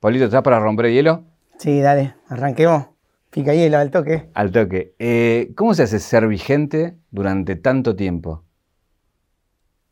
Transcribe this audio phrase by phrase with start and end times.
[0.00, 1.24] Pablito, ¿estás para romper el hielo?
[1.58, 2.86] Sí, dale, arranquemos.
[3.28, 4.30] Pica hielo al toque.
[4.32, 4.94] Al toque.
[4.98, 8.42] Eh, ¿Cómo se hace ser vigente durante tanto tiempo?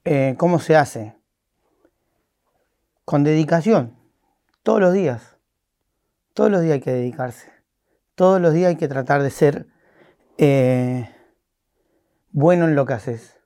[0.07, 1.15] Eh, ¿Cómo se hace?
[3.05, 3.99] Con dedicación.
[4.63, 5.37] Todos los días.
[6.33, 7.53] Todos los días hay que dedicarse.
[8.15, 9.67] Todos los días hay que tratar de ser
[10.39, 11.07] eh,
[12.31, 13.39] bueno en lo que haces.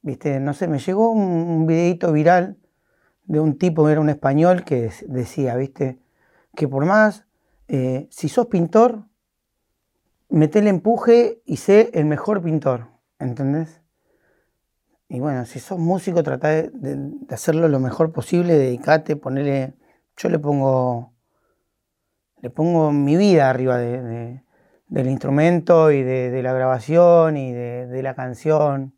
[0.00, 2.56] Viste, no sé, me llegó un, un videito viral
[3.24, 5.98] de un tipo, era un español, que decía, viste,
[6.54, 7.26] que por más,
[7.68, 9.04] eh, si sos pintor,
[10.28, 12.88] mete el empuje y sé el mejor pintor,
[13.18, 13.80] ¿entendés?
[15.08, 19.74] Y bueno, si sos músico, trata de, hacerlo lo mejor posible, dedicate, ponerle,
[20.16, 21.12] yo le pongo,
[22.40, 28.94] le pongo mi vida arriba del instrumento y de, la grabación y de la canción.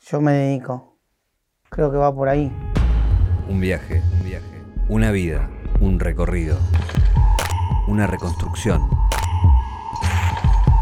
[0.00, 0.98] Yo me dedico.
[1.68, 2.52] Creo que va por ahí.
[3.48, 4.62] Un viaje, un viaje.
[4.88, 5.48] Una vida,
[5.80, 6.58] un recorrido.
[7.86, 8.82] Una reconstrucción.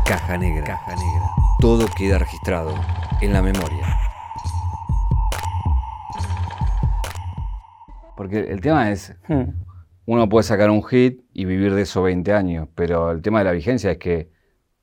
[0.07, 0.65] Caja negra.
[0.65, 1.29] Caja negra.
[1.61, 2.75] Todo queda registrado
[3.21, 3.87] en la memoria.
[8.17, 9.43] Porque el tema es, hmm.
[10.07, 13.45] uno puede sacar un hit y vivir de eso 20 años, pero el tema de
[13.45, 14.31] la vigencia es que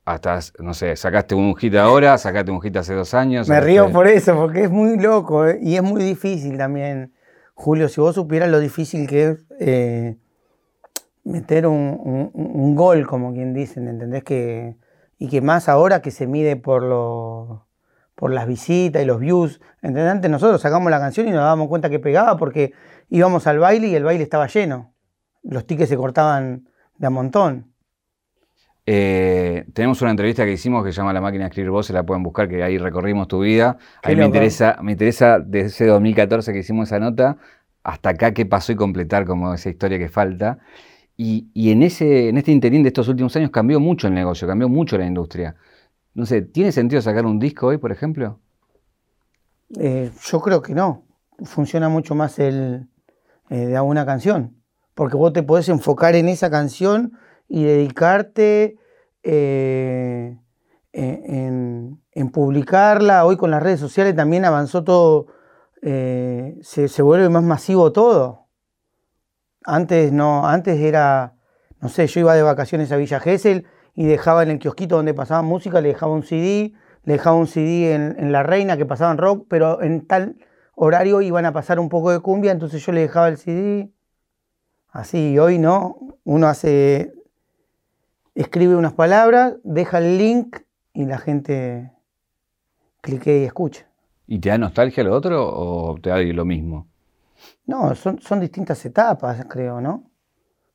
[0.06, 3.50] hasta, no sé, sacaste un hit ahora, sacaste un hit hace dos años.
[3.50, 7.12] Me río por eso, porque es muy loco eh, y es muy difícil también
[7.62, 10.18] Julio, si vos supieras lo difícil que es eh,
[11.24, 14.24] meter un, gol, como quien dicen, ¿entendés?
[14.24, 14.78] Que,
[15.20, 16.82] y que más ahora que se mide por,
[18.16, 19.62] por las visitas y los views.
[19.84, 20.12] ¿entendés?
[20.12, 22.74] Antes nosotros sacamos la canción y nos dábamos cuenta que pegaba porque
[23.10, 24.96] íbamos al baile y el baile estaba lleno.
[25.44, 26.68] Los tickets se cortaban
[26.98, 27.71] de a montón.
[28.86, 31.94] Eh, tenemos una entrevista que hicimos que se llama La máquina de escribir voz, se
[31.94, 33.78] la pueden buscar, que ahí recorrimos tu vida.
[34.02, 37.38] Ahí me interesa, me interesa desde ese 2014 que hicimos esa nota,
[37.84, 40.60] hasta acá qué pasó y completar como esa historia que falta.
[41.18, 44.68] Y, en, ese, en este interín de estos últimos años cambió mucho el negocio, cambió
[44.68, 45.56] mucho la industria.
[46.16, 48.40] No sé, ¿tiene sentido sacar un disco hoy, por ejemplo?
[49.78, 51.04] Eh, yo creo que no.
[51.44, 52.88] Funciona mucho más el
[53.52, 54.56] eh, de alguna canción.
[54.96, 57.14] Porque vos te podés enfocar en esa canción
[57.52, 58.78] y dedicarte
[59.24, 60.38] eh,
[60.94, 62.00] en,
[62.32, 63.26] publicarla.
[63.26, 65.28] Hoy con las redes sociales también avanzó todo,
[65.82, 68.48] eh, se, vuelve más masivo todo.
[69.66, 71.36] Antes no, antes era,
[71.82, 75.14] no sé, yo iba de vacaciones a Villa Gesell y dejaba en el kiosquito donde
[75.14, 76.72] pasaba música, le dejaba un CD,
[77.04, 80.38] le dejaba un CD en, en La Reina que pasaban rock, pero en tal
[80.74, 83.92] horario iban a pasar un poco de cumbia, entonces yo le dejaba el CD.
[84.88, 87.14] Así, hoy no, uno hace
[88.42, 90.60] escribe unas palabras, deja el link
[90.94, 91.92] y la gente
[93.02, 93.88] clique y escucha.
[94.28, 96.88] ¿Y te da nostalgia lo otro o te da lo mismo?
[97.66, 100.12] No, son, son distintas etapas, creo, ¿no?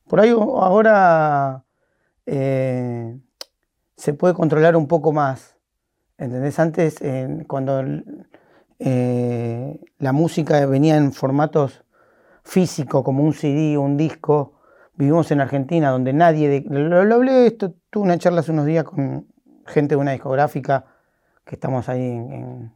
[0.07, 1.63] Por ahí ahora
[2.25, 3.17] eh,
[3.95, 5.57] se puede controlar un poco más.
[6.17, 6.59] ¿Entendés?
[6.59, 6.99] Antes,
[7.47, 7.83] cuando
[8.79, 11.83] eh, la música venía en formatos
[12.43, 14.56] físicos, como un CD, un disco,
[14.97, 19.27] vivimos en Argentina, donde nadie, lo, hablé, esto, tuve una charla hace unos días con
[19.67, 20.85] gente de una discográfica,
[21.45, 22.73] que estamos ahí en,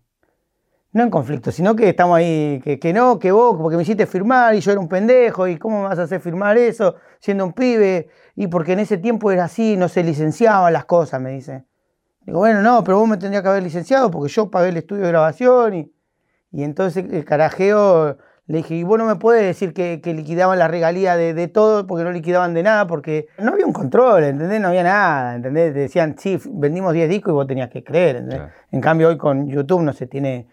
[0.93, 4.55] no en conflicto, sino que estamos ahí, que, no, que vos, porque me hiciste firmar
[4.55, 7.53] y yo era un pendejo, y cómo me vas a hacer firmar eso siendo un
[7.53, 11.65] pibe, y porque en ese tiempo era así, no se licenciaban las cosas, me dice.
[12.21, 15.03] Digo, bueno, no, pero vos me tendrías que haber licenciado porque yo pagué el estudio
[15.03, 15.91] de grabación y,
[16.51, 18.19] y entonces el carajeo
[18.51, 22.03] le dije, y vos no me puedes decir que, liquidaban la regalía de, todo porque
[22.03, 24.59] no liquidaban de nada, porque no había un control, ¿entendés?
[24.59, 25.73] No había nada, ¿entendés?
[25.73, 28.49] Decían, sí, vendimos 10 discos y vos tenías que creer, ¿entendés?
[28.71, 30.47] En cambio, hoy con YouTube no se tiene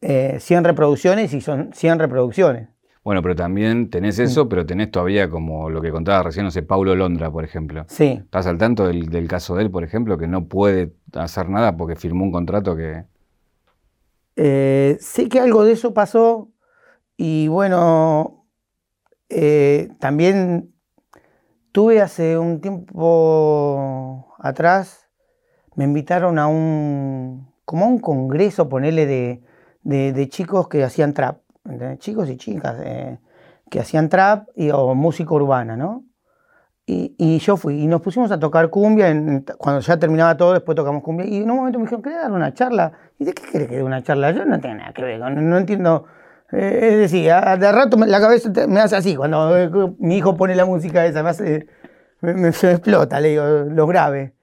[0.00, 2.68] 100 eh, reproducciones y son 100 reproducciones.
[3.02, 6.62] Bueno, pero también tenés eso, pero tenés todavía como lo que contaba recién, no sé,
[6.62, 7.84] Paulo Londra, por ejemplo.
[7.88, 8.20] Sí.
[8.22, 11.96] ¿Estás al tanto del, caso de él, por ejemplo, que no puede hacer nada porque
[11.96, 13.04] firmó un contrato que...
[14.36, 16.48] Eh, sé que algo de eso pasó,
[17.22, 18.46] y bueno,
[19.28, 20.72] eh, también
[21.70, 25.06] tuve hace un tiempo atrás,
[25.74, 29.42] me invitaron a un, como a un congreso, ponerle de,
[29.82, 31.42] de, chicos que hacían trap,
[31.98, 33.18] chicos y chicas eh,
[33.70, 36.04] que hacían trap y, o música urbana, ¿no?
[36.86, 39.14] Y, yo fui, y nos pusimos a tocar cumbia,
[39.58, 42.32] cuando ya terminaba todo, después tocamos cumbia, y en un momento me dijeron, ¿querés dar
[42.32, 42.92] una charla?
[43.18, 44.30] ¿Y de qué querés que dé una charla?
[44.30, 46.06] Yo no tengo nada que ver, no entiendo
[46.52, 50.54] eh, es decir, de rato la cabeza me hace así, cuando eh, mi hijo pone
[50.54, 51.32] la música esa, me
[52.20, 54.34] me, se me explota, le digo, lo grave.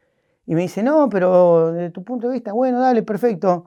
[0.45, 3.65] Y me dice, no, pero desde tu punto de vista, bueno, dale, perfecto.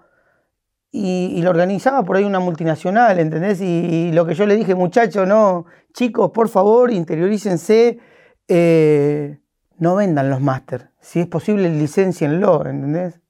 [0.92, 3.60] y, lo organizaba por ahí una multinacional, ¿entendés?
[3.60, 7.98] Y, lo que yo le dije, muchachos, no, chicos, por favor, interiorícense,
[8.48, 9.38] eh,
[9.78, 10.90] no vendan los máster.
[11.00, 13.20] Si es posible, licencienlo, ¿entendés?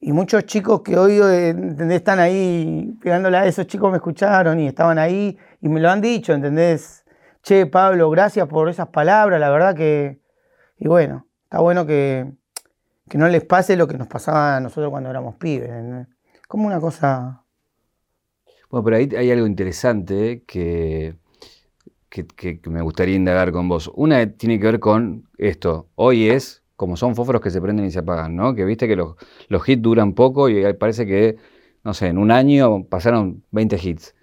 [0.00, 1.54] Y muchos chicos que hoy eh,
[1.90, 6.00] están ahí pegándola a esos chicos me escucharon y estaban ahí y me lo han
[6.00, 7.04] dicho, ¿entendés?
[7.42, 10.20] Che, Pablo, gracias por esas palabras, la verdad que...
[10.78, 12.30] Y bueno, está bueno que,
[13.08, 15.68] que no les pase lo que nos pasaba a nosotros cuando éramos pibes.
[15.68, 16.08] ¿entendés?
[16.46, 17.42] Como una cosa...
[18.70, 21.16] Bueno, pero ahí hay algo interesante que,
[22.08, 23.90] que, me gustaría indagar con vos.
[23.94, 25.88] Una tiene que ver con esto.
[25.94, 28.54] Hoy es como son fósforos que se prenden y se apagan, ¿no?
[28.54, 29.16] Que viste que los,
[29.48, 31.36] los hits duran poco y parece que,
[31.82, 34.14] no sé, en un año pasaron 20 hits.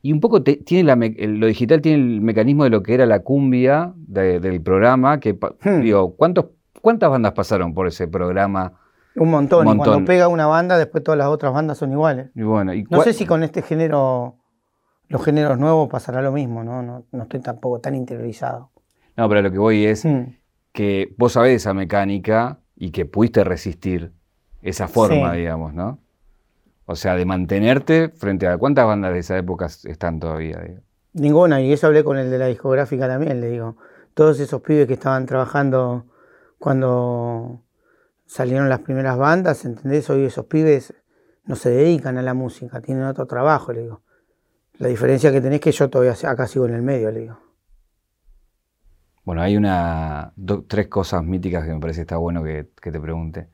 [0.00, 3.24] Y un poco tiene la lo digital tiene el mecanismo de lo que era la
[3.24, 5.80] cumbia del programa, que hmm.
[5.80, 6.46] digo, ¿cuántos,
[6.80, 8.74] ¿cuántas bandas pasaron por ese programa?
[9.16, 12.30] Un montón, y cuando pega una banda, después todas las otras bandas son iguales.
[12.36, 14.36] Y bueno, no sé si con este género,
[15.08, 16.82] los géneros nuevos pasará lo mismo, ¿no?
[16.82, 18.70] No, no estoy tampoco tan interiorizado.
[19.16, 20.39] No, pero lo que voy es, hmm
[20.72, 24.12] que vos sabés esa mecánica y que pudiste resistir
[24.62, 25.98] esa forma, digamos, ¿no?
[26.86, 30.60] O sea, de mantenerte frente a cuántas bandas de esa época están todavía.
[31.12, 33.76] Ninguna, y eso hablé con el de la discográfica también, le digo.
[34.14, 36.06] Todos esos pibes que estaban trabajando
[36.58, 37.62] cuando
[38.26, 40.08] salieron las primeras bandas, ¿entendés?
[40.10, 40.94] Hoy esos pibes
[41.44, 44.02] no se dedican a la música, tienen otro trabajo, le digo.
[44.78, 47.38] La diferencia que tenés es que yo todavía acá sigo en el medio, le digo.
[49.30, 50.32] Bueno, hay una,
[50.66, 53.46] tres cosas míticas que me parece que está bueno que, te pregunte.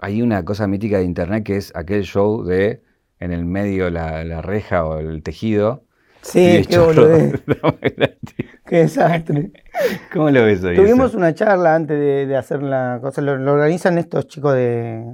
[0.00, 2.82] Hay una cosa mítica de internet que es aquel show de
[3.20, 5.84] en el medio la, reja o el tejido.
[6.22, 7.08] Sí, qué boludo.
[8.66, 9.52] qué desastre.
[10.12, 10.74] ¿Cómo lo ves hoy?
[10.74, 13.22] Tuvimos una charla antes de, hacer la cosa.
[13.22, 15.04] Lo, organizan estos chicos de,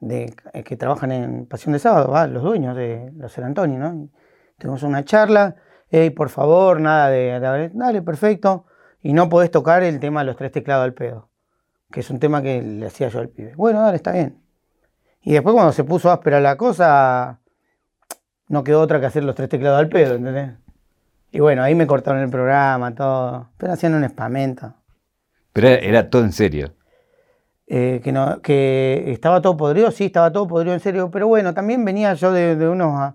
[0.00, 0.34] de,
[0.66, 4.10] que trabajan en Pasión de Sábado, los dueños de los San Antonio, ¿no?
[4.58, 5.56] Tuvimos una charla
[5.90, 7.40] hey, por favor, nada de,
[7.74, 8.66] dale, perfecto.
[9.02, 11.28] Y no podés tocar el tema de los tres teclados al pedo,
[11.90, 13.54] que es un tema que le hacía yo al pibe.
[13.56, 14.38] Bueno, dale, está bien.
[15.22, 17.40] Y después cuando se puso áspera la cosa,
[18.48, 20.52] no quedó otra que hacer los tres teclados al pedo, ¿entendés?
[21.32, 23.50] Y bueno, ahí me cortaron el programa, todo.
[23.56, 24.74] Pero hacían un espamento.
[25.52, 26.72] Pero era, todo en serio.
[27.66, 31.10] Eh, que, no, que estaba todo podrido, sí, estaba todo podrido en serio.
[31.10, 33.14] Pero bueno, también venía yo de, de unos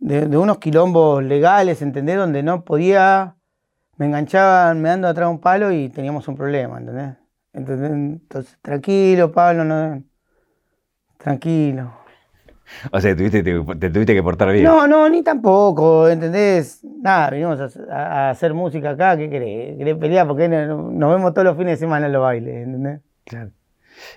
[0.00, 2.16] de, unos quilombos legales, ¿entendés?
[2.16, 3.36] Donde no podía,
[3.96, 7.16] me enganchaban me dando atrás un palo y teníamos un problema, ¿entendés?
[7.52, 10.02] Entonces, tranquilo, Pablo, no,
[11.18, 11.92] tranquilo.
[12.92, 14.64] O sea, te, tuviste que portar bien.
[14.64, 16.84] No, no, ni tampoco, ¿entendés?
[16.84, 17.58] Nada, vinimos
[17.90, 19.76] a, hacer música acá, ¿qué querés?
[19.76, 20.26] ¿Querés pelear?
[20.28, 23.00] Porque nos vemos todos los fines de semana en los bailes, ¿entendés?
[23.24, 23.50] Claro.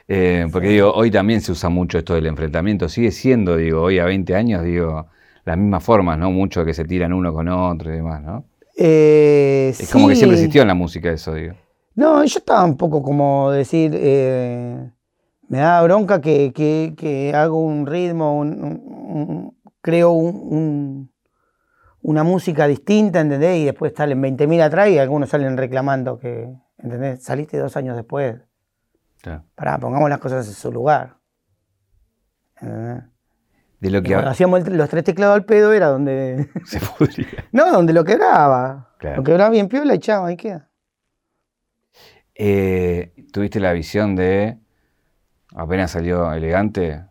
[0.07, 4.00] Eh, porque digo, hoy también se usa mucho esto del enfrentamiento, sigue siendo, digo, hoy
[4.00, 5.07] a 20 años, digo,
[5.45, 6.31] las mismas formas, ¿no?
[6.31, 8.45] Mucho que se tiran uno con otro y demás, ¿no?
[8.75, 11.56] Eh, es como que siempre existió en la música eso, digo.
[11.95, 14.90] No, yo estaba un poco como decir, eh,
[15.48, 18.44] me da bronca que, hago un ritmo,
[19.81, 20.12] creo
[22.01, 23.60] una música distinta, ¿entendés?
[23.60, 27.24] Y después salen 20.000 atrás y algunos salen reclamando que, ¿entendés?
[27.24, 28.42] Saliste dos años después.
[29.22, 29.44] Claro.
[29.56, 31.18] Pará, pongamos las cosas en su lugar.
[32.60, 33.12] ¿entendés?
[33.89, 36.50] Lo que hacíamos los tres teclados al pedo era donde.
[36.65, 37.27] Se podría.
[37.51, 38.89] no, donde lo quebraba.
[39.01, 40.69] Lo quebraba bien piola, echaba, ahí queda.
[42.36, 44.58] Eh, ¿Tuviste la visión de.
[45.55, 47.03] apenas salió elegante?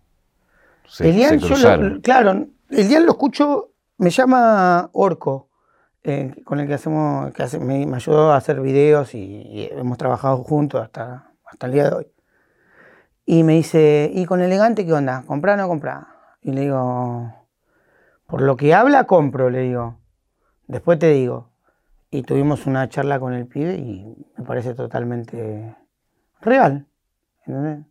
[0.86, 1.38] Se, Elian,
[2.00, 5.48] claro, Elian lo escucho, me llama Orco,
[6.02, 10.82] eh, con el que hacemos, que me, ayudó a hacer videos y, hemos trabajado juntos
[10.82, 12.06] hasta, hasta el día de hoy.
[13.24, 15.22] Y me dice, ¿y con elegante qué onda?
[15.26, 16.11] ¿Comprar o no comprar?
[16.42, 17.32] Y le digo,
[18.26, 19.98] por lo que habla, compro, le digo.
[20.66, 21.50] Después te digo.
[22.10, 25.76] Y tuvimos una charla con el pibe y me parece totalmente
[26.40, 26.86] real.
[27.46, 27.86] ¿entendés?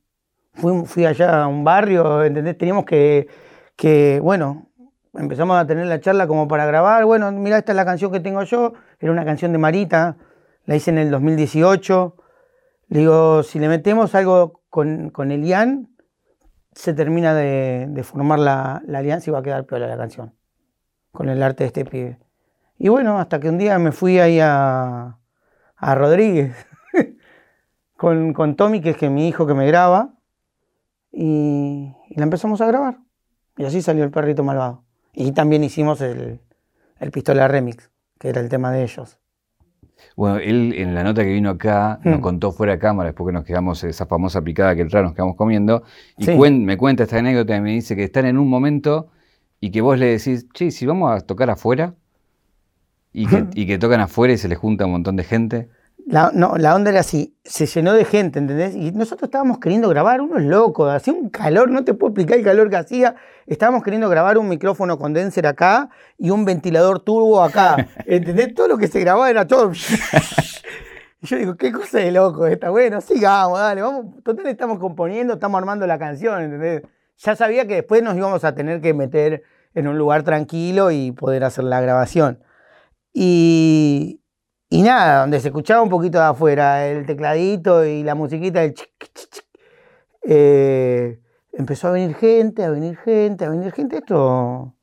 [0.86, 2.58] Fui, allá a un barrio, ¿entendés?
[2.58, 3.28] Teníamos que,
[3.76, 4.68] que, bueno,
[5.14, 7.06] empezamos a tener la charla como para grabar.
[7.06, 8.74] Bueno, mira, esta es la canción que tengo yo.
[9.00, 10.18] Era una canción de Marita,
[10.66, 12.16] la hice en el 2018.
[12.90, 15.90] Le digo, si le metemos algo con, con Elian,
[16.74, 20.34] se termina de, formar la, alianza y va a quedar peor la canción
[21.12, 22.20] con el arte de este pibe.
[22.78, 25.20] Y bueno, hasta que un día me fui ahí a,
[25.76, 26.56] a Rodríguez
[27.98, 30.16] con, con, Tommy, que es que mi hijo que me graba,
[31.12, 32.98] y, la empezamos a grabar.
[33.58, 34.84] Y así salió el perrito malvado.
[35.14, 36.40] Y también hicimos el,
[37.00, 39.20] el Pistola Remix, que era el tema de ellos.
[40.16, 42.22] Bueno, él en la nota que vino acá nos Mm.
[42.22, 45.36] contó fuera de cámara, después que nos quedamos esa famosa picada que el nos quedamos
[45.36, 45.84] comiendo,
[46.18, 46.32] y Sí.
[46.32, 49.10] cuen- me cuenta esta anécdota y me dice que están en un momento
[49.60, 51.96] y que vos le decís, che, si vamos a tocar afuera,
[53.14, 55.70] y que, y que tocan afuera y se les junta un montón de gente.
[56.12, 58.76] La, no, la onda era así, se llenó de gente, ¿entendés?
[58.76, 62.44] Y nosotros estábamos queriendo grabar, unos locos, hacía un calor, no te puedo explicar el
[62.44, 63.16] calor que hacía.
[63.48, 67.88] Estábamos queriendo grabar un micrófono condenser acá y un ventilador turbo acá.
[68.06, 68.54] ¿Entendés?
[68.54, 69.72] Todo lo que se grababa era todo.
[71.24, 72.72] Y yo digo, qué cosa de loco esta.
[72.72, 74.24] Bueno, sigamos, dale, vamos.
[74.24, 76.82] Total, estamos componiendo, estamos armando la canción, ¿entendés?
[77.18, 79.44] Ya sabía que después nos íbamos a tener que meter
[79.76, 82.40] en un lugar tranquilo y poder hacer la grabación.
[83.14, 84.21] Y,
[84.72, 88.74] y nada, donde se escuchaba un poquito de afuera el tecladito y la musiquita del
[88.74, 89.46] chic, chic, chic,
[90.24, 91.20] eh,
[91.52, 93.98] empezó a venir gente, a venir gente, a venir gente.
[93.98, 94.74] Esto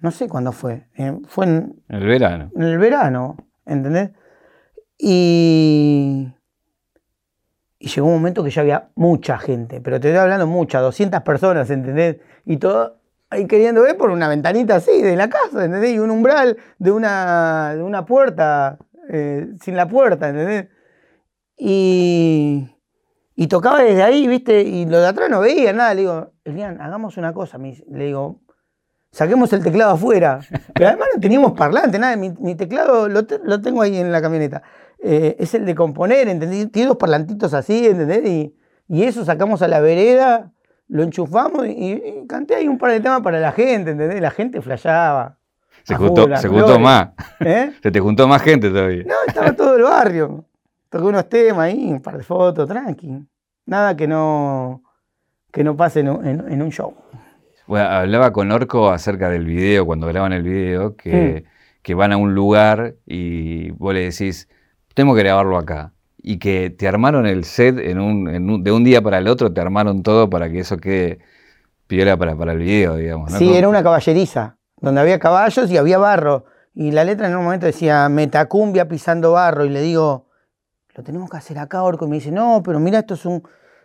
[0.00, 0.88] no sé cuándo fue.
[0.96, 2.50] eh, fue en, En el verano.
[2.54, 4.10] en el verano, ¿entendés?
[4.98, 6.32] Y,
[7.78, 11.22] y llegó un momento que ya había mucha gente, pero te estoy hablando mucha, 200
[11.22, 12.16] personas, ¿entendés?
[12.44, 12.96] Y todo
[13.30, 15.92] ahí queriendo ver por una ventanita así de la casa, ¿entendés?
[15.94, 20.68] Y un umbral de una, de una puerta, eh, sin la puerta, ¿entendés?
[21.56, 22.68] Y,
[23.34, 24.62] y tocaba desde ahí, ¿viste?
[24.62, 25.94] Y lo de atrás no veía nada.
[25.94, 27.58] Le digo, Elian, hagamos una cosa.
[27.58, 28.40] Le digo,
[29.10, 30.40] saquemos el teclado afuera.
[30.74, 32.16] Pero además no teníamos parlante, nada.
[32.16, 34.62] Mi, mi teclado lo, te- lo tengo ahí en la camioneta.
[35.02, 36.70] Eh, es el de componer, ¿entendés?
[36.70, 38.24] Tiene dos parlantitos así, ¿entendés?
[38.28, 38.56] Y,
[38.88, 40.52] y eso sacamos a la vereda,
[40.88, 44.20] lo enchufamos y, y canté ahí un par de temas para la gente, ¿entendés?
[44.20, 45.37] La gente flasheaba.
[45.88, 47.08] Se, juntó, se juntó más.
[47.40, 47.72] ¿Eh?
[47.82, 49.04] Se te juntó más gente todavía.
[49.06, 50.44] No, estaba todo el barrio.
[50.90, 53.26] Toqué unos temas ahí, un par de fotos, tranqui.
[53.66, 54.82] Nada que no,
[55.52, 56.94] que no pase en un, en- en un show.
[57.66, 60.94] Bueno, hablaba con Orco acerca del video, cuando graban el video, Mm.
[60.96, 61.44] que,
[61.82, 64.48] que van a un lugar y vos le decís,
[64.94, 65.92] tengo que grabarlo acá.
[66.20, 69.28] Y que te armaron el set en un, en un- de un día para el
[69.28, 71.18] otro, te armaron todo para que eso quede
[71.86, 73.32] piola para, para el video, digamos.
[73.32, 73.38] ¿no?
[73.38, 76.44] Sí, era una caballeriza, donde había caballos y había barro.
[76.74, 79.64] Y la letra en un momento decía metacumbia pisando barro.
[79.64, 80.28] Y le digo,
[80.94, 82.06] lo tenemos que hacer acá, Orco.
[82.06, 83.42] Y me dice, no, pero mira, esto es un.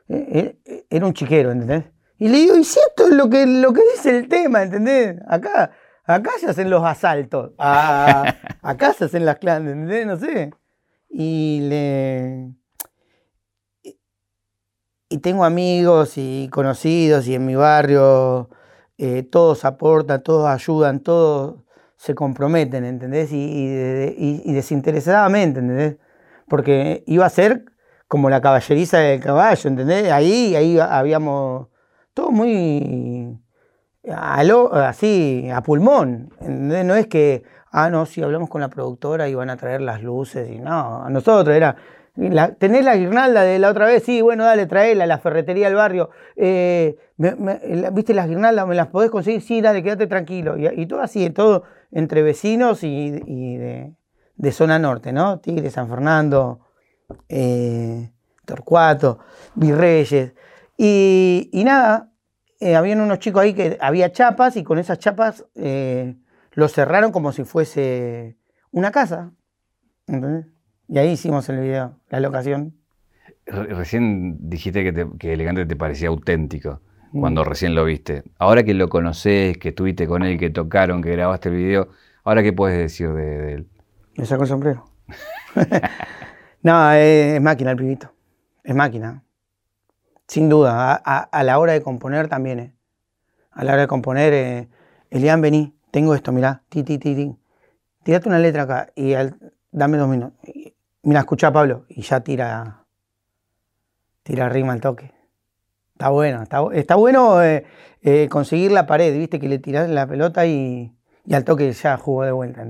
[0.08, 1.86] eh, eh, Era un chiquero, ¿entendés?
[2.18, 5.16] Y le digo, y si esto es lo que, lo que dice el tema, ¿entendés?
[5.28, 5.72] Acá,
[6.06, 7.52] acá se hacen los asaltos.
[7.58, 10.06] Ah, acá se hacen las clandes, ¿entendés?
[10.08, 10.52] No sé.
[11.10, 12.54] Y le.
[15.10, 18.50] Y tengo amigos y conocidos y en mi barrio
[19.06, 21.56] eh, todos aportan, todos ayudan, todos
[21.98, 23.32] se comprometen, ¿entendés?
[23.32, 25.98] Y, y de- y- y desinteresadamente, ¿entendés?
[26.48, 27.66] Porque iba a ser
[28.08, 30.12] como la caballeriza del caballo, ¿entendés?
[30.12, 31.68] Ahí, ahí habíamos
[32.14, 33.40] todo muy
[34.12, 36.86] a lo- así, a pulmón, ¿entendés?
[36.86, 40.02] No es que, ah, no, si hablamos con la productora y van a traer las
[40.04, 41.76] luces y no, a nosotros era,
[42.16, 44.04] la, ¿tenés la guirnalda de la otra vez?
[44.04, 46.10] Sí, bueno, dale, traela, la ferretería del barrio.
[46.36, 48.68] Eh, ¿Viste las guirnaldas?
[48.68, 49.42] ¿Me las podés conseguir?
[49.42, 50.56] Sí, dale, quédate tranquilo.
[50.58, 55.40] Y, todo así, todo entre vecinos y, de, zona norte, ¿no?
[55.40, 56.60] Tigre, San Fernando,
[57.30, 58.12] eh,
[58.46, 59.20] Torcuato,
[59.56, 60.34] Virreyes.
[60.78, 62.14] Y, y nada,
[62.64, 66.16] eh, habían unos chicos ahí que había chapas y con esas chapas eh,
[66.54, 68.38] lo cerraron como si fuese
[68.72, 69.34] una casa.
[70.08, 70.53] ¿entendés?
[70.94, 72.76] Y ahí hicimos el video, la locación.
[73.48, 76.82] Re- Recién dijiste que, te- que Elegante te parecía auténtico
[77.14, 77.20] Mm.
[77.20, 78.22] cuando recién lo viste.
[78.38, 81.88] Ahora que lo conocés, que estuviste con él, que tocaron, que grabaste el video,
[82.24, 83.68] ¿ahora qué puedes decir de, de él?
[84.18, 84.86] Me saco el sombrero.
[86.62, 88.14] no, es, es máquina el pibito.
[88.64, 89.24] Es máquina.
[90.28, 90.94] Sin duda.
[90.94, 92.60] A, a- a la hora de componer también.
[92.60, 92.74] eh.
[93.50, 94.68] A la hora de componer, eh,
[95.10, 96.62] Elian, vení, tengo esto, mirá.
[96.70, 97.36] Ti, ti, ti, ti.
[98.04, 99.38] Tirate una letra acá y al-
[99.72, 100.34] dame dos minutos.
[101.04, 101.86] Mira, escuchá, Pablo.
[101.90, 102.86] Y ya tira.
[104.24, 105.12] Tira rima al toque.
[105.94, 106.42] Está bueno.
[106.44, 107.66] Está, bu- está bueno eh,
[108.02, 110.94] eh, conseguir la pared, viste, que le tirás la pelota y,
[111.26, 112.64] y al toque ya jugó de vuelta.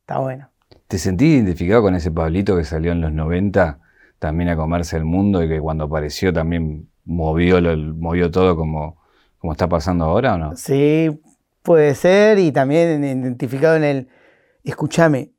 [0.00, 0.50] Está bueno.
[0.88, 3.78] ¿Te sentís identificado con ese Pablito que salió en los 90
[4.18, 9.00] también a comerse el mundo y que cuando apareció también movió, lo- movió todo como,
[9.38, 10.56] como está pasando ahora o no?
[10.56, 11.20] Sí,
[11.62, 14.08] puede ser, y también identificado en el,
[14.64, 15.30] escúchame,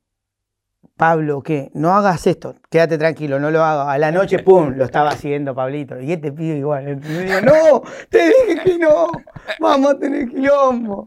[0.98, 1.72] Pablo, ¿qué?
[1.74, 3.90] No hagas esto, quédate tranquilo, no lo hago.
[3.90, 6.00] A la noche, pum, lo estaba haciendo Pablito.
[6.00, 7.00] Y este pibe igual.
[7.02, 9.08] Digo, no, te dije que no,
[9.60, 11.06] vamos a tener quilombo.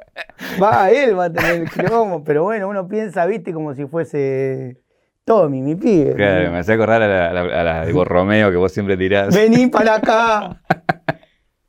[0.61, 4.81] Va, él va a tener el quilombo, pero bueno, uno piensa, viste, como si fuese
[5.25, 6.15] Tommy, mi pibe.
[6.15, 8.73] Claro, me hace acordar a la, a la- a la de vos Romeo que vos
[8.73, 9.35] siempre tirás.
[9.35, 10.61] Vení para acá.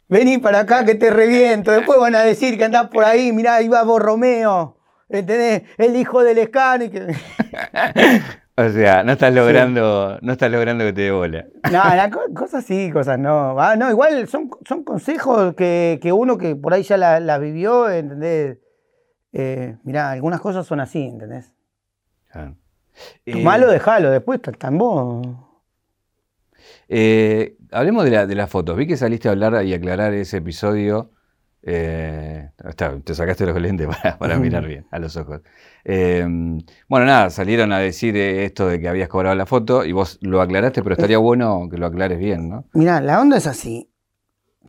[0.08, 1.72] Vení para acá que te reviento.
[1.72, 4.75] Después van a decir que andás por ahí, mirá, ahí va vos Romeo.
[5.10, 5.64] ¿Entendés?
[5.78, 6.90] El hijo del Escani.
[6.90, 7.08] Que...
[8.58, 11.46] O sea, no estás logrando, no estás logrando que te dé bola.
[11.70, 11.84] No,
[12.34, 13.60] cosas sí, cosas no.
[13.60, 18.60] Ah, no, igual son, son consejos que, uno que por ahí ya la, vivió, ¿entendés?
[19.34, 21.54] Eh, mirá, algunas cosas son así, ¿entendés?
[22.32, 22.56] Claro.
[23.26, 25.28] Eh, malo, dejalo, después tan vos.
[26.88, 28.78] Eh, hablemos de, la, de las fotos.
[28.78, 31.12] Vi que saliste a hablar y aclarar ese episodio
[31.68, 32.52] eh,
[33.04, 33.88] te sacaste los lentes
[34.20, 35.42] para, mirar bien a los ojos.
[35.84, 40.20] Em, bueno, nada, salieron a decir esto de que habías cobrado la foto y vos
[40.22, 42.66] lo aclaraste, pero estaría bueno que lo aclares bien, ¿no?
[42.74, 43.90] Mira, la onda es así.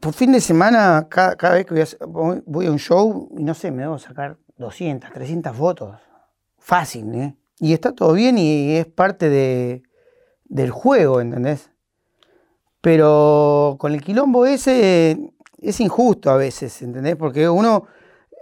[0.01, 3.83] Por fin de semana, cada, vez que voy a, un show, y no sé, me
[3.83, 5.97] debo sacar 200, 300 fotos.
[6.59, 7.37] Fácil, ¿eh?
[7.59, 9.83] Y está todo bien y es parte de,
[10.45, 11.71] del juego, ¿entendés?
[12.81, 15.33] Pero con el quilombo ese
[15.69, 17.17] es injusto a veces, ¿entendés?
[17.17, 17.87] Porque uno,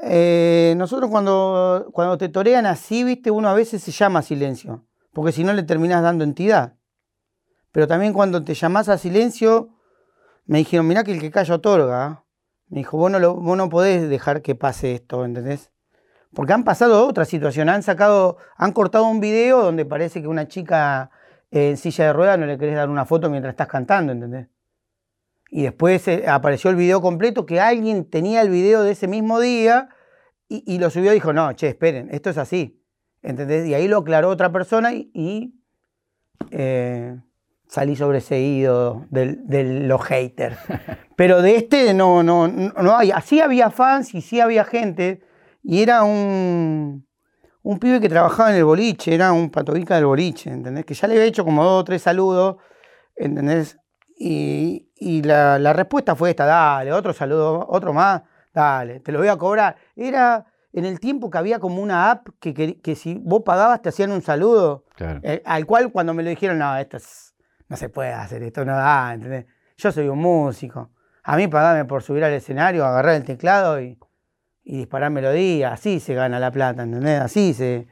[0.03, 5.33] eh, nosotros cuando, cuando te torean así, viste, uno a veces se llama silencio, porque
[5.33, 6.75] si no le terminás dando entidad.
[7.73, 9.71] Pero también cuando te llamás a silencio,
[10.47, 12.25] me dijeron, mirá que el que calla otorga.
[12.69, 15.73] Me dijo, vos no, lo, vos no podés dejar que pase esto, ¿entendés?
[16.35, 20.49] Porque han pasado otra situación, han sacado, han cortado un video donde parece que una
[20.49, 21.11] chica
[21.51, 24.49] en silla de ruedas no le querés dar una foto mientras estás cantando, ¿entendés?
[25.51, 29.41] Y después eh, apareció el video completo que alguien tenía el video de ese mismo
[29.41, 29.89] día
[30.49, 32.81] y, lo subió y dijo, no, che, esperen, esto es así.
[33.23, 33.67] ¿Entendés?
[33.67, 35.55] Y ahí lo aclaró otra persona y,
[36.51, 37.17] eh,
[37.67, 40.59] salí sobreseído de, los haters.
[41.17, 43.11] Pero de este no, no, no hay.
[43.11, 45.23] Así había fans y sí había gente.
[45.63, 47.07] Y era un,
[47.65, 50.85] un pibe que trabajaba en el boliche, era un patovica del boliche, ¿entendés?
[50.85, 52.57] Que ya le había hecho como dos o tres saludos,
[53.17, 53.79] ¿entendés?
[54.19, 58.23] Y, la, respuesta fue esta, dale, otro saludo, otro más,
[58.53, 59.77] dale, te lo voy a cobrar.
[59.97, 63.91] Era en el tiempo que había como una app que, que, si vos pagabas te
[63.91, 64.85] hacían un saludo,
[65.23, 66.99] eh, al cual cuando me lo dijeron, no, esto
[67.69, 69.47] no se puede hacer, esto no da, ¿entendés?
[69.77, 70.91] Yo soy un músico.
[71.23, 73.99] A mí pagame por subir al escenario, agarrar el teclado y,
[74.65, 75.73] disparar melodía.
[75.73, 77.21] Así se gana la plata, ¿entendés?
[77.21, 77.87] Así se,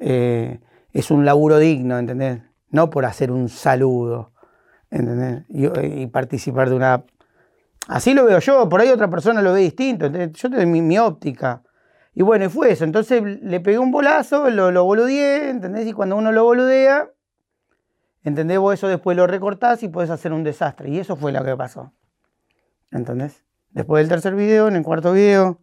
[0.00, 0.60] eh,
[0.92, 2.40] es un laburo digno, ¿entendés?
[2.70, 4.32] No por hacer un saludo.
[4.94, 5.44] ¿Entendés?
[5.48, 7.04] Y, participar de una...
[7.88, 11.62] Así lo veo yo, por ahí otra persona lo ve distinto, yo tengo mi, óptica.
[12.14, 12.84] Y bueno, y fue eso.
[12.84, 15.86] Entonces le pegué un bolazo, lo, lo boludeé, ¿entendés?
[15.86, 17.10] Y cuando uno lo boludea,
[18.22, 18.58] ¿entendés?
[18.58, 20.88] Vos eso después lo recortás y podés hacer un desastre.
[20.88, 21.92] Y eso fue lo que pasó.
[22.90, 23.44] ¿Entendés?
[23.70, 25.60] Después del tercer video, en el cuarto video,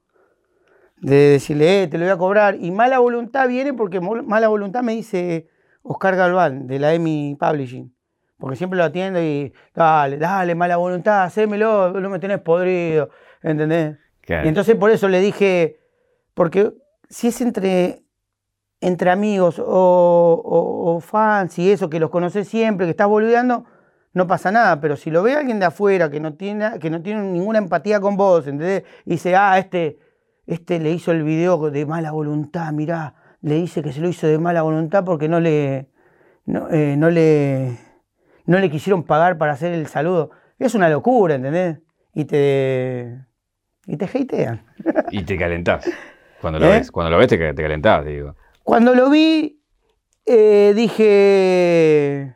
[0.98, 2.56] de decirle, eh, te lo voy a cobrar.
[2.60, 5.48] Y mala voluntad viene porque mala voluntad me dice
[5.82, 7.96] Oscar Galván, de la EMI Publishing.
[8.42, 13.10] Porque siempre lo atiendo y, dale, dale, mala voluntad, hacémelo, no me tenés podrido,
[13.44, 13.98] ¿entendés?
[14.28, 15.80] Y entonces por eso le dije,
[16.34, 16.74] porque
[17.08, 18.02] si es entre,
[18.80, 23.66] entre amigos o, fans y eso, que los conoces siempre, que estás boludeando,
[24.14, 27.04] no pasa nada, pero si lo ve alguien de afuera que no tiene, que no
[27.04, 28.86] tiene ninguna empatía con vos, ¿entendés?
[29.06, 30.00] Y dice, ah, este,
[30.48, 34.26] este le hizo el video de mala voluntad, mirá, le dice que se lo hizo
[34.26, 35.92] de mala voluntad porque no le,
[36.46, 37.91] no, eh, no le
[38.52, 40.32] no le quisieron pagar para hacer el saludo.
[40.60, 41.80] Es una locura, ¿entendés?
[42.14, 43.26] Y te.
[43.88, 44.66] Y te hatean.
[45.10, 45.90] Y te calentás.
[46.42, 46.80] Cuando lo ¿Eh?
[46.80, 48.36] ves, cuando lo ves te, te calentás, digo.
[48.64, 49.64] Cuando lo vi,
[50.26, 52.36] eh, dije.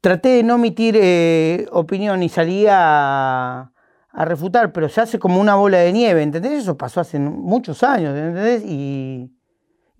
[0.00, 3.72] Traté de no emitir eh, opinión y salía a,
[4.10, 6.62] a, refutar, pero se hace como una bola de nieve, ¿entendés?
[6.62, 8.64] Eso pasó hace muchos años, ¿entendés?
[8.64, 9.37] Y,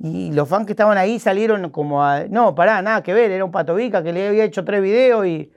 [0.00, 2.24] y los fans que estaban ahí salieron como a.
[2.28, 5.50] No, pará, nada que ver, era un patovica que le había hecho tres videos, y,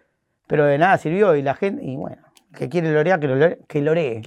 [0.47, 1.36] pero de nada sirvió.
[1.36, 2.23] Y la gente, y bueno,
[2.56, 4.21] que quiere lorear, que, lo, que loree.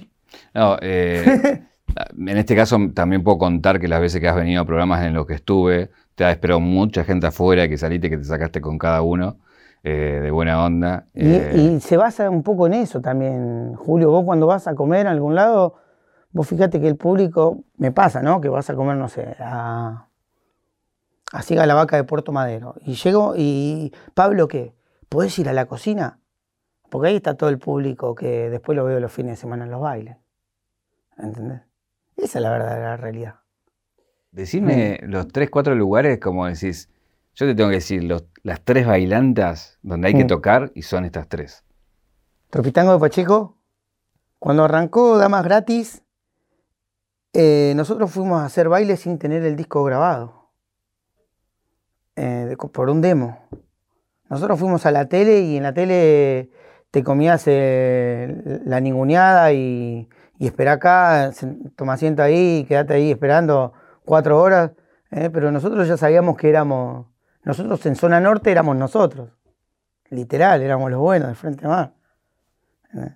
[0.53, 1.61] No, eh,
[2.17, 5.13] en este caso también puedo contar que las veces que has venido a programas en
[5.13, 8.77] los que estuve, te ha esperado mucha gente afuera que saliste, que te sacaste con
[8.77, 9.37] cada uno.
[9.87, 11.05] Eh, de buena onda.
[11.13, 14.09] Y, eh, y, se basa un poco en eso también, Julio.
[14.09, 15.75] Vos cuando vas a comer a algún lado,
[16.35, 18.41] Vos fíjate que el público, me pasa, ¿no?
[18.41, 20.09] Que vas a comer, no sé, a,
[21.31, 22.75] a la Vaca de Puerto Madero.
[22.81, 24.75] Y llego y, Pablo, ¿qué?
[25.07, 26.19] ¿Podés ir a la cocina?
[26.89, 29.71] Porque ahí está todo el público que después lo veo los fines de semana en
[29.71, 30.17] los bailes.
[31.17, 31.61] ¿Entendés?
[32.17, 33.35] Esa es la verdadera realidad.
[34.31, 36.89] Decime los tres, cuatro lugares, como decís,
[37.33, 38.03] yo te tengo que decir,
[38.43, 40.27] las tres bailantas donde hay que mm.
[40.27, 41.63] tocar y son estas tres.
[42.49, 43.57] Tropitango de Pacheco,
[44.37, 46.01] cuando arrancó Damas Gratis,
[47.35, 50.49] eh, nosotros fuimos a hacer baile sin tener el disco grabado,
[52.15, 53.37] eh, por un demo.
[54.29, 56.49] Nosotros fuimos a la tele y en la tele
[56.91, 60.07] te comías eh, la ninguneada y,
[60.39, 61.31] y espera acá,
[61.75, 63.73] toma asiento ahí, quédate ahí esperando
[64.05, 64.71] cuatro horas.
[65.09, 67.07] pero nosotros ya sabíamos que éramos,
[67.43, 69.29] nosotros en zona norte éramos nosotros,
[70.09, 71.93] literal, éramos los buenos de Frente Mar.
[72.93, 73.13] ¿eh?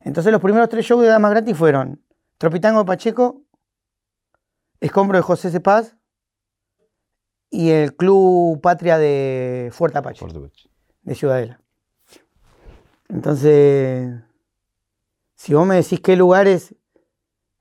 [0.00, 2.00] Entonces los primeros tres shows de Damas Gratis fueron
[2.38, 3.42] Tropitango de Pacheco,
[4.80, 5.96] Escombro de José Cepaz
[7.50, 10.26] y el Club Patria de Fuerte Apache,
[11.02, 11.60] de Ciudadela.
[13.08, 14.20] Entonces,
[15.36, 16.74] si vos me decís qué lugares,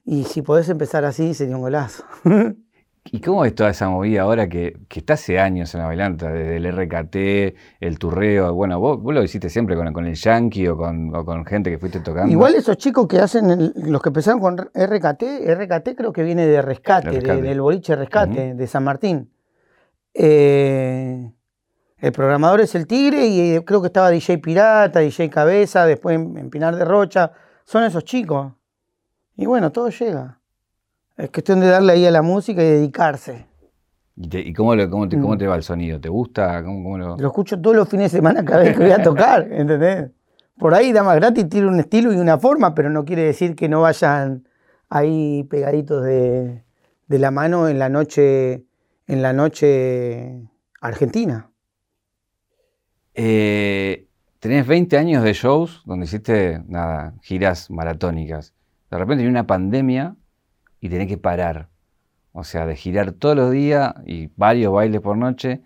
[0.04, 2.06] y si podés empezar así, sería un golazo.
[3.12, 6.58] ¿Y cómo es toda esa movida ahora que, está hace años en la bailanta, desde
[6.58, 8.52] el RKT, el turreo?
[8.54, 12.00] Bueno, vos, lo hiciste siempre con, con el Yankee o con, con, gente que fuiste
[12.00, 12.32] tocando.
[12.32, 16.62] Igual esos chicos que hacen, los que empezaron con RKT, RKT creo que viene de
[16.64, 19.32] Rescate, del boliche Rescate, de San Martín.
[20.14, 21.32] Eh,
[22.00, 26.16] el programador es el Tigre y eh, creo que estaba DJ Pirata, DJ Cabeza, después
[26.16, 27.34] en Pinar de Rocha.
[27.66, 28.54] Son esos chicos.
[29.36, 30.40] Y bueno, todo llega.
[31.18, 33.46] Es cuestión de darle ahí a la música y dedicarse.
[34.18, 35.38] ¿Y, cómo, cómo, mm.
[35.38, 36.00] te, va el sonido?
[36.00, 36.64] ¿Te gusta?
[36.64, 37.18] ¿Cómo, lo...
[37.18, 40.12] escucho todos los fines de semana cada vez que voy a tocar, ¿entendés?
[40.58, 43.68] Por ahí Damas Gratis tiene un estilo y una forma, pero no quiere decir que
[43.68, 44.48] no vayan
[44.90, 46.64] ahí pegaditos de,
[47.08, 48.66] la mano en la noche,
[49.08, 50.50] en la noche
[50.80, 51.52] argentina.
[53.14, 54.08] Eh,
[54.40, 58.54] tenés 20 años de shows donde hiciste nada, giras maratónicas.
[58.90, 60.16] De repente hay una pandemia
[60.86, 61.68] y tenés que parar.
[62.32, 65.64] O sea, de girar todos los días y varios bailes por noche.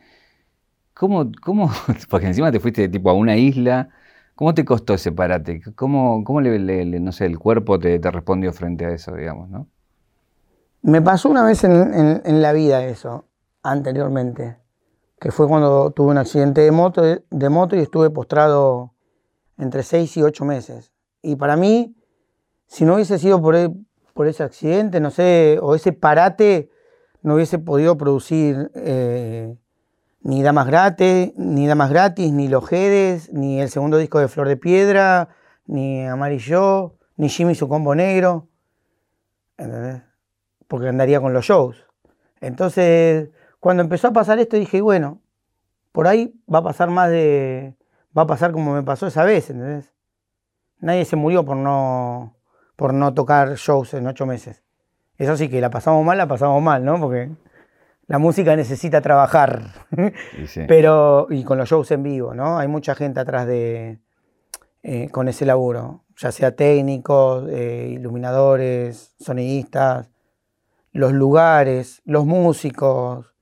[0.93, 1.69] ¿Cómo, cómo,
[2.10, 3.89] porque encima te fuiste tipo a una isla,
[4.36, 5.62] ¿cómo te costó ese parate?
[5.75, 9.67] ¿Cómo, cómo le, no sé, el cuerpo te, respondió frente a eso, digamos, no?
[10.82, 13.25] Me pasó una vez en, la vida eso,
[13.62, 14.55] anteriormente,
[15.19, 18.93] que fue cuando tuve un accidente de moto, de moto y estuve postrado
[19.58, 20.93] entre seis y ocho meses.
[21.21, 21.93] Y para mí,
[22.67, 23.58] si no hubiese sido por,
[24.13, 26.69] por ese accidente, no sé, o ese parate,
[27.22, 29.56] no hubiese podido producir eh,
[30.22, 34.48] ni Damas Gratis, ni Damas Gratis, ni Los Jedes, ni el segundo disco de Flor
[34.48, 35.30] de Piedra,
[35.65, 38.48] ni Amarillo, ni Jimmy su combo negro,
[39.58, 40.04] ¿entendés?
[40.67, 41.86] Porque andaría con los shows.
[42.41, 45.22] Entonces, cuando empezó a pasar esto, dije, bueno,
[45.91, 47.76] por ahí va a pasar más de.
[48.17, 49.93] va a pasar como me pasó esa vez, ¿entendés?
[50.80, 52.38] Nadie se murió por no
[52.80, 54.63] por no tocar shows en ocho meses.
[55.18, 56.98] Eso sí que la pasamos mal, la pasamos mal, ¿no?
[56.98, 57.30] Porque
[58.08, 59.63] la música necesita trabajar.
[60.65, 62.58] Pero, y con los shows en vivo, ¿no?
[62.58, 64.00] Hay mucha gente atrás de,
[64.82, 70.10] eh, con ese laburo, ya sea técnicos, eh, iluminadores, sonidistas,
[70.94, 73.36] los lugares, los músicos,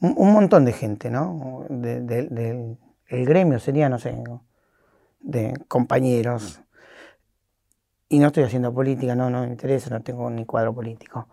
[0.00, 1.66] un, montón de gente, ¿no?
[1.68, 4.20] del el gremio sería, no sé,
[5.20, 6.60] de compañeros.
[8.12, 11.28] Y no estoy haciendo política, no, no me interesa, no tengo ni cuadro político.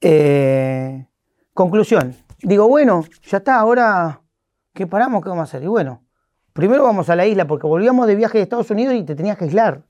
[0.00, 1.06] Eh,
[1.52, 2.16] conclusión.
[2.42, 4.22] Digo, bueno, ya está, ahora,
[4.72, 5.22] ¿qué paramos?
[5.22, 5.62] ¿Qué vamos a hacer?
[5.62, 6.02] Y bueno,
[6.54, 9.36] primero vamos a la isla, porque volvíamos de viaje de Estados Unidos y te tenías
[9.36, 9.82] que aislar.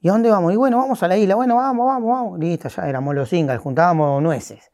[0.00, 0.52] ¿Y a dónde vamos?
[0.52, 1.36] Y bueno, vamos a la isla.
[1.36, 2.38] Bueno, vamos, vamos, vamos.
[2.40, 4.72] Listo, ya éramos los singles, juntábamos nueces.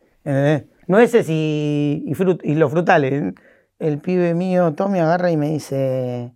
[0.86, 2.04] Nueces y,
[2.42, 3.34] y, los frutales.
[3.78, 6.32] El pibe mío, Tommy, agarra y me dice,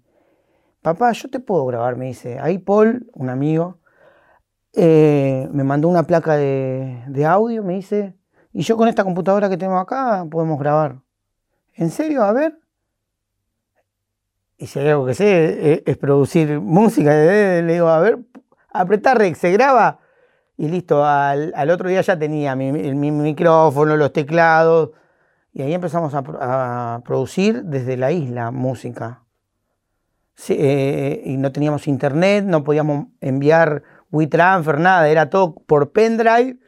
[0.83, 2.39] papá, yo te puedo grabar, me dice.
[2.39, 3.79] Ahí Paul, un amigo,
[4.79, 8.15] eh, me mandó una placa de, audio, me dice,
[8.53, 11.01] y yo con esta computadora que tengo acá podemos grabar.
[11.75, 12.23] ¿En serio?
[12.23, 12.59] A ver.
[14.59, 18.19] Y si hay algo que sé eh, es, producir música, le digo, a ver,
[18.71, 20.01] apretar rec, se graba.
[20.59, 24.91] Y listo, al, otro día ya tenía mi, micrófono, los teclados.
[25.55, 29.23] Y ahí empezamos a, producir desde la isla música.
[30.51, 33.83] Eh, y no teníamos internet, no podíamos enviar
[34.17, 36.59] WeTransfer, nada, era todo por pendrive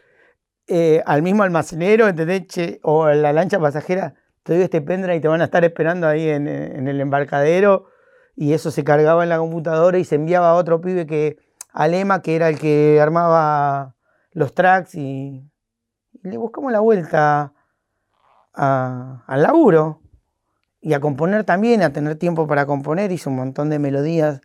[0.66, 2.78] eh, al mismo almacenero, ¿entendés?
[2.82, 6.28] o la lancha pasajera, te doy este pendrive y te van a estar esperando ahí
[6.28, 7.86] en, el embarcadero
[8.36, 11.38] y eso se cargaba en la computadora y se enviaba a otro pibe que,
[11.72, 13.94] Alema, que era el que armaba
[14.32, 15.50] los tracks y,
[16.22, 17.54] le buscamos la vuelta
[18.52, 20.02] al laburo
[20.80, 24.40] y a componer también, a tener tiempo para componer, hizo un montón de melodías,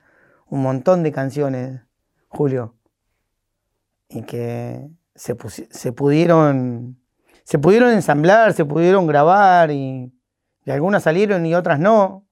[0.47, 1.81] un montón de canciones,
[2.29, 2.75] Julio
[4.13, 5.35] y que se,
[5.91, 6.97] pudieron
[7.43, 10.13] se pudieron ensamblar, se pudieron grabar y,
[10.65, 12.25] algunas salieron y otras no.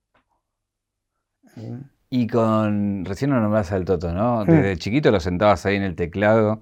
[2.09, 4.43] Y con, recién lo nombrás al Toto, ¿no?
[4.43, 4.49] Hmm.
[4.49, 6.61] Desde chiquito lo sentabas ahí en el teclado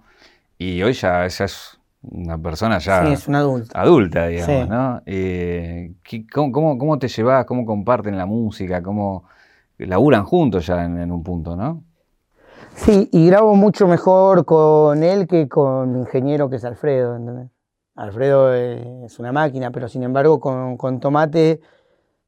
[0.58, 3.80] y hoy ya, es una persona ya sí, es una adulta.
[3.80, 5.02] adulta, digamos, ¿no?
[5.06, 5.94] Eh,
[6.32, 7.46] ¿cómo, te llevas?
[7.46, 8.82] ¿Cómo comparten la música?
[8.82, 9.26] ¿Cómo
[9.78, 11.84] laburan juntos ya en un punto, no?
[12.76, 17.50] Sí, y grabo mucho mejor con él que con mi ingeniero que es Alfredo, ¿entendés?
[17.96, 21.60] Alfredo es una máquina, pero sin embargo con, Tomate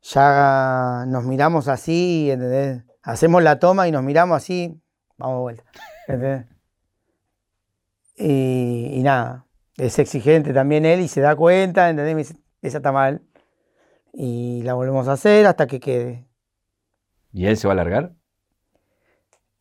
[0.02, 2.84] ya nos miramos así, ¿entendés?
[3.04, 4.78] Hacemos la toma y nos miramos así,
[5.18, 5.64] vamos de vuelta.
[6.08, 6.46] ¿entendés?
[8.18, 12.36] Y, nada, es exigente también él y se da cuenta, ¿entendés?
[12.62, 13.22] Esa está mal.
[14.14, 16.28] Y la volvemos a hacer hasta que quede.
[17.32, 18.14] ¿Y él se va a alargar?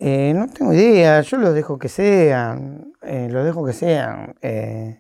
[0.02, 4.34] Eh, no tengo idea, yo los dejo que sean, eh, los dejo que sean.
[4.40, 4.98] Eh,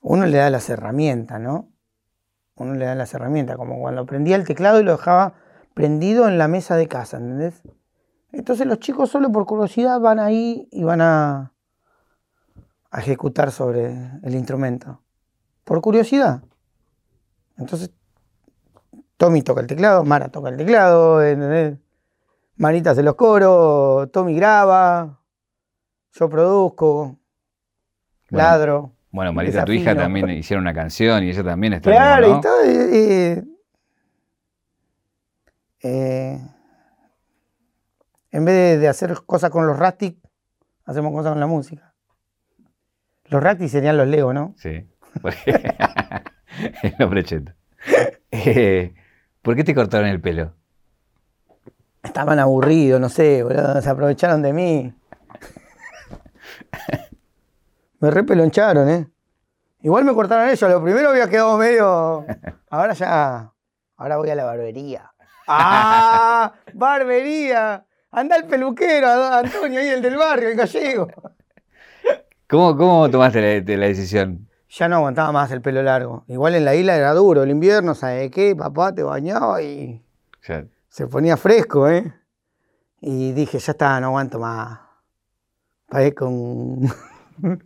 [0.00, 1.70] uno le da las herramientas, ¿no?
[2.54, 5.34] Uno le da las herramientas, como cuando prendía el teclado y lo dejaba
[5.74, 7.62] prendido en la mesa de casa, ¿entendés?
[8.32, 11.52] Entonces los chicos solo por curiosidad van ahí y van a,
[12.90, 15.02] a ejecutar sobre el instrumento.
[15.64, 16.42] Por curiosidad.
[17.58, 17.90] Entonces,
[19.18, 21.81] Tommy toca el teclado, Mara toca el teclado, ¿entendés?
[22.56, 25.18] Manitas de los coros, Tommy graba,
[26.12, 27.18] yo produzco,
[28.28, 28.92] ladro.
[29.10, 32.62] Bueno, Marita, tu hija también hicieron una canción y ella también está Claro, y todo.
[35.84, 36.38] Eh,
[38.30, 40.16] en vez de, hacer cosas con los Rastic,
[40.84, 41.94] hacemos cosas con la música.
[43.26, 44.54] Los Rastic serían los Lego, ¿no?
[44.56, 44.88] Sí.
[46.82, 47.52] el cheto.
[48.30, 48.94] Eh,
[49.42, 50.54] ¿Por qué te cortaron el pelo?
[52.02, 54.94] Estaban aburridos, no sé, boludo, se aprovecharon de mí.
[58.00, 59.08] Me repeloncharon, ¿eh?
[59.82, 60.70] Igual me cortaron ellos.
[60.70, 62.24] Lo primero había quedado medio.
[62.70, 63.52] Ahora ya.
[63.96, 65.12] Ahora voy a la barbería.
[65.46, 66.52] ¡Ah!
[66.72, 67.84] ¡Barbería!
[68.10, 71.08] Anda el peluquero, Antonio, ahí el del barrio, el gallego.
[72.48, 74.48] ¿Cómo, cómo tomaste la, decisión?
[74.68, 76.24] Ya no aguantaba más el pelo largo.
[76.28, 77.42] Igual en la isla era duro.
[77.42, 78.54] El invierno, ¿sabes qué?
[78.54, 80.02] Papá te bañaba y.
[80.92, 82.12] Se ponía fresco, ¿eh?
[83.00, 84.78] Y dije, ya está, no aguanto más.
[85.88, 86.92] Parezco un.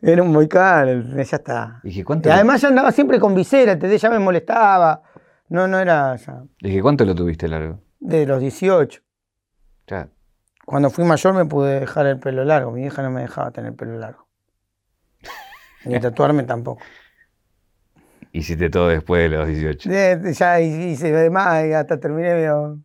[0.00, 1.80] Era un caro, ya está.
[1.82, 5.02] ¿Y, cuánto además ya andaba siempre con visera, ya me molestaba.
[5.48, 6.44] No, no era ya.
[6.60, 7.80] Dije, ¿cuánto lo tuviste largo?
[8.00, 9.00] De los 18.
[9.88, 10.08] Ya.
[10.64, 12.72] Cuando fui mayor me pude dejar el pelo largo.
[12.72, 14.26] Mi hija no me dejaba tener el pelo largo.
[15.84, 16.82] Ni tatuarme tampoco.
[18.32, 19.90] Hiciste todo después de los 18.
[20.32, 22.78] ya hice demás y hasta terminé medio,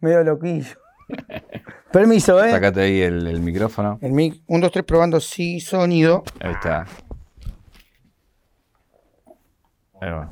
[0.00, 0.78] medio loquillo.
[1.92, 2.50] Permiso, ¿eh?
[2.50, 3.98] Sácate ahí el, micrófono.
[4.00, 6.24] El mic, un, dos, tres, probando sí, sonido.
[6.40, 6.86] Ahí está.
[10.00, 10.30] Ahí va.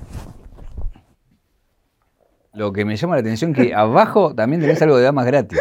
[2.55, 5.59] Lo que me llama la atención es que abajo también tenés algo de damas gratis.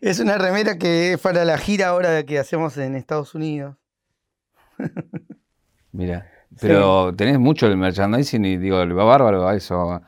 [0.00, 3.76] Es una remera que es para la gira ahora que hacemos en Estados Unidos.
[5.92, 10.00] Mira, pero tenés mucho el merchandising y digo, va bárbaro a eso.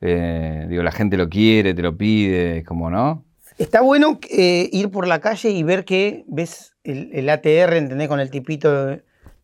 [0.00, 3.24] Eh, digo, la gente lo quiere, te lo pide, es como, ¿no?
[3.58, 8.08] Está bueno eh, ir por la calle y ver que ves el, ATR, ¿entendés?
[8.08, 8.98] Con el tipito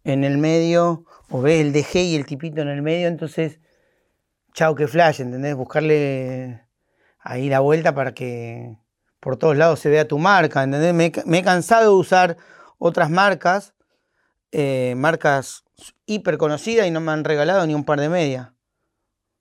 [0.05, 3.61] en el medio, o ves el DG y el tipito en el medio, entonces,
[4.55, 5.55] chao que flash, ¿entendés?
[5.55, 6.63] Buscarle
[7.21, 8.79] ahí la vuelta para que
[9.21, 10.95] por todos lados se vea tu marca, ¿entendés?
[10.95, 12.37] Me, he cansado de usar
[12.79, 13.75] otras marcas,
[14.53, 15.66] eh, marcas
[16.07, 18.51] hiper conocidas y no me han regalado ni un par de medias.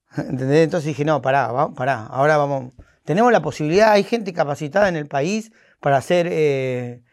[0.18, 0.64] ¿Entendés?
[0.64, 2.74] Entonces dije, no, pará, pará, ahora vamos
[3.06, 7.04] tenemos la posibilidad, hay gente capacitada en el país para hacer eh,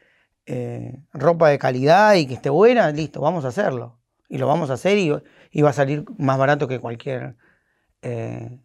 [0.46, 4.00] eh, ropa de calidad y que esté buena, listo, vamos a hacerlo.
[4.28, 5.10] Y lo vamos a hacer y,
[5.60, 7.36] va a salir más barato que cualquier
[8.00, 8.58] eh,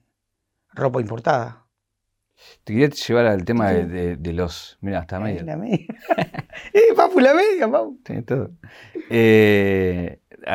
[0.74, 1.66] ropa importada.
[2.64, 4.78] Te quería llevar al tema de, los.
[4.80, 5.44] Mira, hasta media.
[5.44, 5.86] La media.
[6.74, 8.00] eh, papu, la media, papu.
[8.06, 8.52] Sí, todo.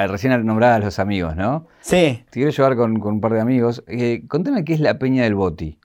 [0.09, 1.67] Recién nombrabas a los amigos, ¿no?
[1.81, 2.25] Sí.
[2.31, 3.85] Te quiero llevar con, con un par de amigos.
[4.29, 5.79] contame qué es la Peña del Boti.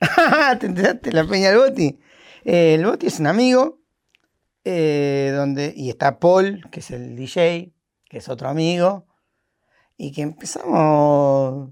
[0.60, 1.12] ¿Te enteraste?
[1.12, 1.98] La Peña del Boti.
[2.44, 3.78] Eh, el Boti es un amigo.
[4.64, 7.72] Eh, donde, y está Paul, que es el DJ,
[8.08, 9.06] que es otro amigo.
[9.96, 11.70] Y que empezamos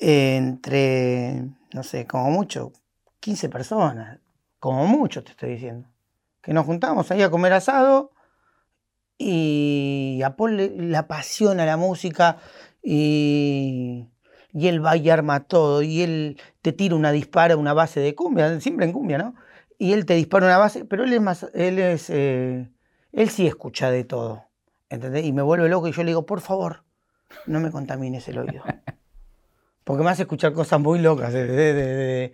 [0.00, 2.72] entre, no sé, como mucho,
[3.20, 4.20] 15 personas.
[4.58, 5.88] Como mucho, te estoy diciendo.
[6.42, 8.12] Que nos juntamos ahí a comer asado.
[9.18, 12.38] Y a Paul le, le apasiona la música.
[12.82, 14.06] Y
[14.56, 18.14] y él va y arma todo, y él te tira una dispara, una base de
[18.14, 19.34] cumbia, siempre en cumbia, ¿no?
[19.78, 22.70] Y él te dispara una base, pero él es más, él es, eh,
[23.12, 24.44] él sí escucha de todo,
[24.88, 25.26] ¿entendés?
[25.26, 26.84] Y me vuelve loco y yo le digo, por favor,
[27.44, 28.62] no me contamines el oído.
[29.84, 32.32] Porque me hace escuchar cosas muy locas de,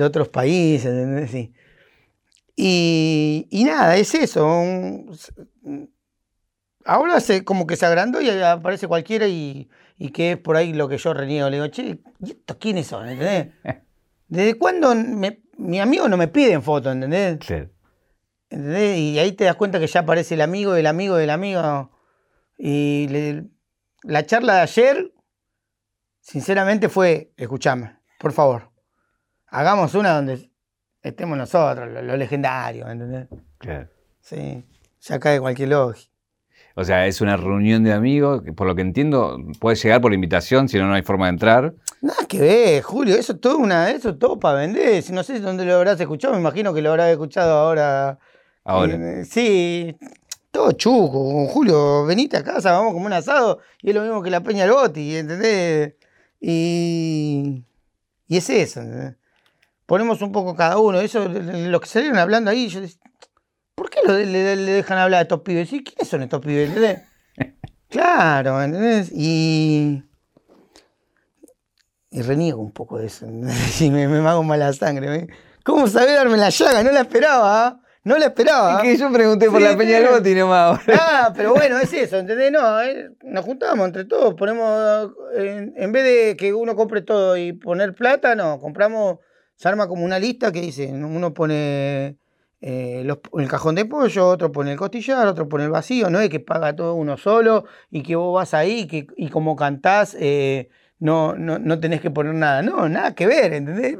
[0.00, 1.30] otros países, ¿entendés?
[1.30, 1.52] Sí.
[2.56, 4.64] Y, y, nada, es eso.
[6.84, 10.72] Ahora se, como que se agrandó y aparece cualquiera y, y que es por ahí
[10.72, 11.50] lo que yo reniego.
[11.50, 13.08] Le digo, che, ¿y estos quiénes son?
[13.08, 13.54] ¿Entendés?
[14.28, 17.38] ¿Desde cuándo mi amigo no me piden fotos, ¿entendés?
[17.46, 17.68] Sí.
[18.48, 18.98] ¿Entendés?
[18.98, 21.90] Y ahí te das cuenta que ya aparece el amigo del amigo del amigo.
[22.56, 23.08] Y
[24.02, 25.14] la charla de ayer,
[26.20, 28.70] sinceramente, fue, escuchame, por favor,
[29.46, 30.50] hagamos una donde
[31.02, 33.28] estemos nosotros, lo, legendario, ¿entendés?
[33.58, 33.88] Claro.
[34.20, 34.66] Sí,
[35.00, 36.12] ya cae cualquier lógica.
[36.74, 40.68] O sea, es una reunión de amigos, por lo que entiendo, puede llegar por invitación,
[40.68, 41.74] si no, no hay forma de entrar.
[42.00, 45.02] Nada que ver, Julio, eso es todo una, eso todo para vender.
[45.02, 48.18] Si no sé dónde lo habrás escuchado, me imagino que lo habrás escuchado ahora.
[48.64, 48.94] Ahora.
[48.94, 49.96] Eh, sí,
[50.50, 51.46] todo chuco.
[51.48, 54.66] Julio, venite a casa, vamos como un asado, y es lo mismo que la Peña
[54.66, 55.94] Loti, ¿entendés?
[56.40, 57.64] Y,
[58.28, 59.16] y es eso, ¿entendés?
[59.86, 61.00] Ponemos un poco cada uno.
[61.00, 62.80] Eso, lo que salieron hablando ahí, yo
[63.80, 65.72] ¿por qué le, dejan hablar a estos pibes?
[65.72, 66.68] ¿Y quiénes son estos pibes?
[66.68, 67.00] ¿Entendés?
[67.88, 69.10] claro, ¿entendés?
[69.10, 70.02] Y.
[72.10, 73.26] Y reniego un poco de eso.
[73.80, 75.28] Y me, me hago mala sangre.
[75.64, 76.82] ¿Cómo sabía darme la llaga?
[76.82, 77.66] No la esperaba.
[77.66, 77.80] ¿ah?
[78.04, 78.76] No la esperaba.
[78.76, 80.80] Es que yo pregunté por la Peñalotti nomás.
[80.88, 82.52] Ah, pero bueno, es eso, ¿entendés?
[82.52, 87.54] No, eh, nos juntamos entre todos, ponemos, en, vez de que uno compre todo y
[87.54, 89.18] poner plata, no, compramos,
[89.54, 92.19] se arma como una lista que dice, uno pone
[92.62, 96.28] eh, el cajón de pollo, otro pone el costillar, otro pone el vacío, no es
[96.28, 100.68] que paga todo uno solo y que vos vas ahí que, y como cantás eh,
[100.98, 102.62] no, no, tenés que poner nada.
[102.62, 103.96] No, nada que ver, ¿entendés?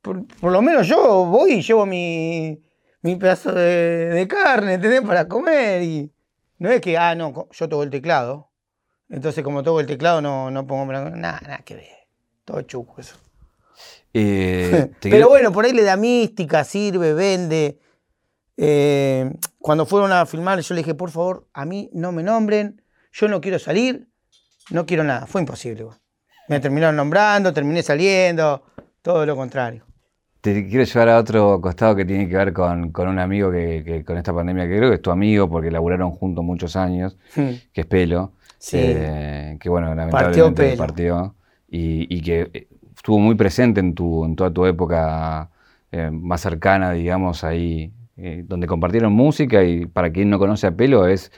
[0.00, 2.62] por, lo menos yo voy y llevo mi,
[3.02, 5.02] mi pedazo de, carne, ¿entendés?
[5.02, 6.12] Para comer y
[6.58, 8.50] no es que, ah, no, yo toco el teclado.
[9.08, 11.10] Entonces como toco el teclado no, no pongo nada,
[11.40, 12.08] nada que ver.
[12.44, 13.16] Todo chuco eso.
[14.12, 17.78] Eh, Pero bueno, por ahí le da mística, sirve, vende.
[18.56, 22.82] Eh, cuando fueron a filmar, yo le dije, por favor, a mí no me nombren,
[23.12, 24.08] yo no quiero salir,
[24.70, 25.26] no quiero nada.
[25.26, 25.86] Fue imposible.
[26.48, 28.62] Me terminaron nombrando, terminé saliendo,
[29.02, 29.84] todo lo contrario.
[30.40, 34.16] Te quiero llevar a otro costado que tiene que ver con, un amigo que, con
[34.16, 37.86] esta pandemia, que creo que es tu amigo porque laburaron juntos muchos años, que es
[37.86, 38.32] Pelo.
[38.72, 41.34] Eh, que bueno, lamentablemente partió.
[41.68, 42.68] Y, y, que
[43.00, 45.48] estuvo muy presente en, tu, en toda tu época
[45.90, 50.72] eh, más cercana, digamos, ahí, eh, donde compartieron música y para quien no conoce a
[50.72, 51.32] Pelo es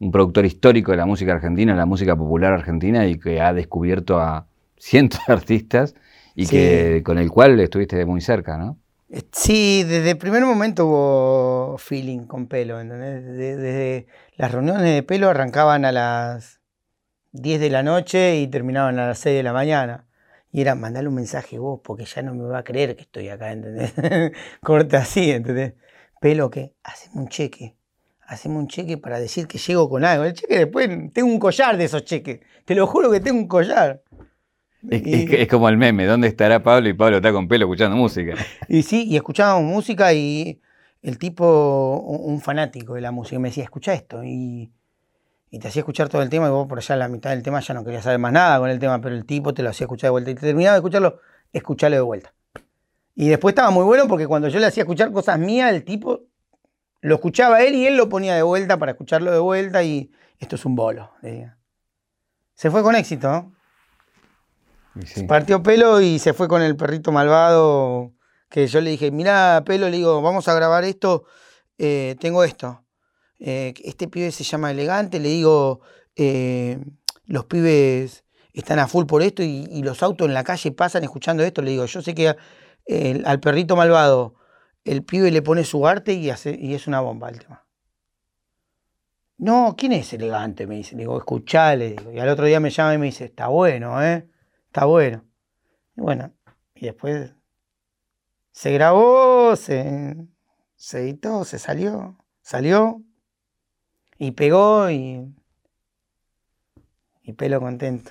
[0.00, 4.18] un productor histórico de la música argentina, la música popular argentina y que ha descubierto
[4.18, 5.94] a cientos de artistas
[6.34, 8.76] y que con el cual estuviste muy cerca, ¿no?
[9.08, 13.24] Eh, sí, desde el primer momento hubo feeling con Pelo, ¿entendés?
[13.24, 16.60] Desde, las reuniones de Pelo arrancaban a las
[17.30, 20.06] 10 de la noche y terminaban a las 6 de la mañana.
[20.54, 23.28] Y era mandarle un mensaje vos, porque ya no me va a creer que estoy
[23.28, 23.92] acá, ¿entendés?
[24.62, 25.74] Corta así, ¿entendés?
[26.20, 27.74] Pelo que, haceme un cheque.
[28.20, 30.22] Haceme un cheque para decir que llego con algo.
[30.22, 32.38] El cheque después, tengo un collar de esos cheques.
[32.64, 34.04] Te lo juro que tengo un collar.
[34.88, 36.88] Es, como el meme, ¿dónde estará Pablo?
[36.88, 38.34] Y Pablo está con pelo escuchando música.
[38.68, 40.60] Y sí, y escuchábamos música y
[41.02, 44.22] el tipo, un fanático de la música, me decía, escucha esto.
[44.22, 44.70] Y
[45.54, 47.44] y te hacía escuchar todo el tema y vos por allá a la mitad del
[47.44, 49.70] tema ya no querías saber más nada con el tema, pero el tipo te lo
[49.70, 51.20] hacía escuchar de vuelta y te terminaba de escucharlo,
[51.52, 52.34] escucharlo de vuelta.
[53.14, 56.22] Y después estaba muy bueno porque cuando yo le hacía escuchar cosas mías, el tipo
[57.02, 60.56] lo escuchaba él y él lo ponía de vuelta para escucharlo de vuelta y esto
[60.56, 61.12] es un bolo.
[62.54, 63.54] Se fue con éxito, ¿no?
[65.28, 68.12] Partió pelo y se fue con el perrito malvado
[68.50, 71.26] que yo le dije, mirá, pelo, le digo, vamos a grabar esto,
[71.78, 72.83] eh, tengo esto.
[73.46, 75.80] Eh, este pibe se llama elegante, le digo,
[76.16, 76.78] eh,
[77.26, 81.42] los pibes están a full por esto y, los autos en la calle pasan escuchando
[81.42, 82.34] esto, le digo, yo sé que
[83.24, 84.36] al perrito malvado
[84.84, 87.64] el pibe le pone su arte y es una bomba el tema.
[89.36, 90.66] No, ¿quién es elegante?
[90.66, 93.48] Me dice, le digo, escuchale, y al otro día me llama y me dice, está
[93.48, 94.28] bueno, ¿eh?
[94.66, 95.24] Está bueno.
[95.96, 96.32] Y bueno,
[96.74, 97.34] y después
[98.52, 100.16] se grabó, se,
[100.76, 103.02] se editó, se salió, salió,
[104.18, 105.34] y pegó y,
[107.22, 108.10] y pelo contento.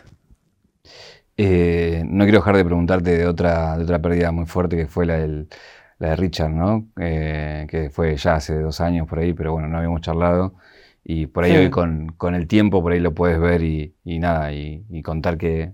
[1.35, 5.05] Eh, no quiero dejar de preguntarte de otra, de otra pérdida muy fuerte que fue
[5.05, 6.89] la, la de Richard, ¿no?
[6.99, 10.55] Eh, que fue ya hace dos años por ahí, pero bueno, no habíamos charlado.
[11.03, 15.01] Y por ahí hoy con, el tiempo, por ahí lo puedes ver y, nada, y,
[15.03, 15.73] contar que,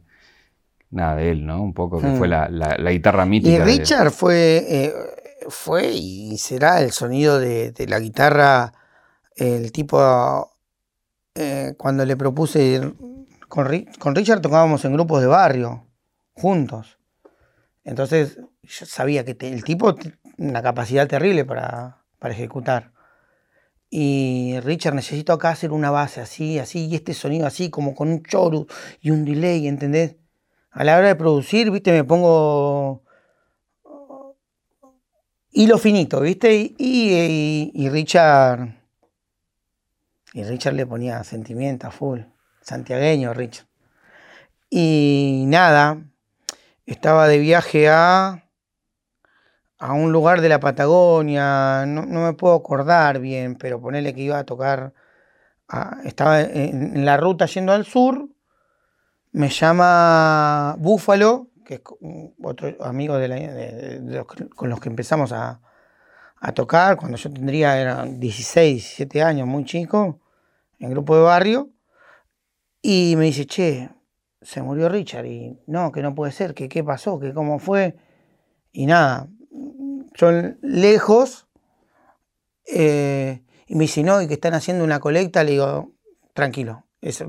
[0.90, 1.62] nada, de él, ¿no?
[1.62, 2.32] Un poco, que fue hmm.
[2.32, 3.56] la, guitarra mítica.
[3.56, 4.94] Y Richard fue, eh,
[5.50, 8.74] fue y será el sonido de, de la guitarra
[9.40, 10.52] el tipo,
[11.34, 12.94] eh, cuando le propuse
[13.48, 13.68] con,
[14.00, 15.88] con, Richard tocábamos en grupos de barrio,
[16.34, 17.00] juntos.
[17.84, 19.96] Entonces yo sabía que el tipo
[20.38, 22.92] una capacidad terrible para, para, ejecutar.
[23.90, 28.10] Y Richard, necesito acá hacer una base así, así, y este sonido así, como con
[28.10, 28.68] un chorus
[29.02, 30.18] y un delay, ¿entendés?
[30.72, 33.04] A la hora de producir, viste, me pongo
[35.52, 38.79] hilo finito, viste, y Richard
[40.34, 42.22] Y Richard le ponía sentimiento a full.
[42.62, 43.68] Santiagueño, Richard.
[44.70, 46.04] Y nada,
[46.86, 48.50] estaba de viaje a,
[49.80, 54.38] a un lugar de la Patagonia, no, me puedo acordar bien, pero ponerle que iba
[54.38, 54.94] a tocar,
[56.04, 58.30] estaba en, la ruta yendo al sur,
[59.32, 61.82] me llama Búfalo, que es
[62.44, 64.26] otro amigo de,
[64.56, 65.62] con los que empezamos a,
[66.40, 70.20] a tocar cuando yo tendría eran 16, 17 años, muy chico,
[70.80, 71.70] en grupo de barrio,
[72.82, 73.90] y me dice, che,
[74.42, 77.98] se murió Richard, y no, que no puede ser, que qué pasó, que cómo fue,
[78.72, 79.28] y nada,
[80.16, 81.48] son lejos,
[82.66, 85.94] eh, y me dice, no, y que están haciendo una colecta, le digo,
[86.34, 87.26] tranquilo, eso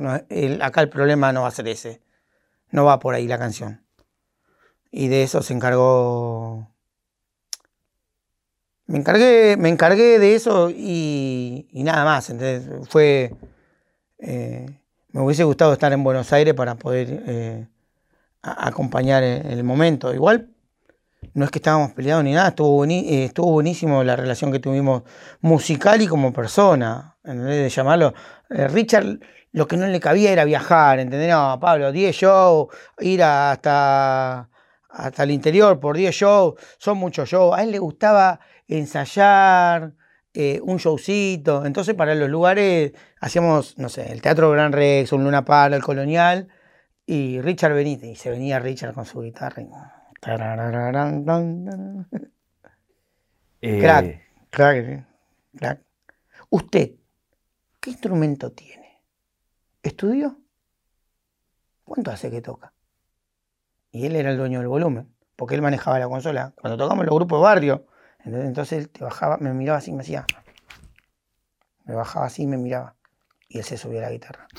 [0.61, 2.01] acá el problema no va a ser ese,
[2.71, 3.85] no va por ahí la canción.
[4.93, 6.69] Y de eso se encargó
[8.91, 12.29] me encargué, me encargué de eso y, nada más.
[12.29, 13.33] Entonces fue.
[14.19, 14.67] Eh,
[15.13, 17.69] me hubiese gustado estar en Buenos Aires para poder eh,
[18.43, 20.13] acompañar el, momento.
[20.13, 20.49] Igual
[21.35, 25.05] no es que estábamos peleados ni nada, estuvo, eh, estuvo buenísimo la relación que tuvimos
[25.41, 27.17] musical y como persona.
[27.23, 28.13] De llamarlo.
[28.49, 29.21] Richard,
[29.53, 31.31] lo que no le cabía era viajar, ¿entendés?
[31.31, 32.69] No, Pablo, 10 shows,
[32.99, 34.50] ir hasta,
[34.93, 37.57] hasta el interior por 10 shows, son muchos shows.
[37.57, 39.95] A él le gustaba ensayar,
[40.33, 41.67] eh, un showcito.
[41.67, 45.83] Entonces, para los lugares hacíamos, no sé, el Teatro Gran Rex, un Luna Park, el
[45.83, 46.49] Colonial,
[47.05, 48.11] y Richard Benítez.
[48.11, 49.63] Y se venía Richard con su guitarra.
[53.63, 55.07] Eh, crack, crack,
[55.55, 55.83] crack.
[56.49, 56.93] ¿Usted
[57.79, 59.03] qué instrumento tiene?
[59.83, 60.39] ¿Estudió?
[61.85, 62.73] ¿Cuánto hace que toca?
[63.93, 66.55] Y él era el dueño del volumen, porque él manejaba la consola.
[66.61, 67.87] Cuando tocamos los grupos de barrio,
[68.25, 70.27] entonces él te bajaba, me miraba así y me decía.
[71.85, 72.95] Me bajaba así y me miraba.
[73.49, 74.47] Y él se subía a la guitarra.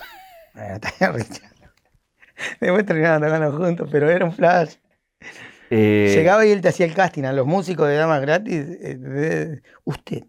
[2.59, 4.75] Después terminaban tocando juntos, pero era un flash.
[5.69, 8.65] Eh, Llegaba y él te hacía el casting a los músicos de damas gratis.
[8.81, 10.23] Eh, Usted,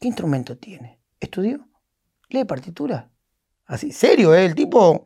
[0.00, 1.00] ¿qué instrumento tiene?
[1.20, 1.68] ¿Estudió?
[2.30, 3.10] ¿Lee partitura?
[3.66, 4.46] Así, serio, ¿eh?
[4.46, 5.04] el tipo,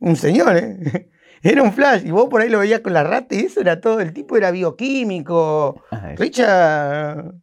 [0.00, 1.10] un señor, ¿eh?
[1.42, 2.04] Era un flash.
[2.04, 4.00] Y vos por ahí lo veías con la rata y eso era todo.
[4.00, 5.82] El tipo era bioquímico.
[6.16, 7.34] Richard.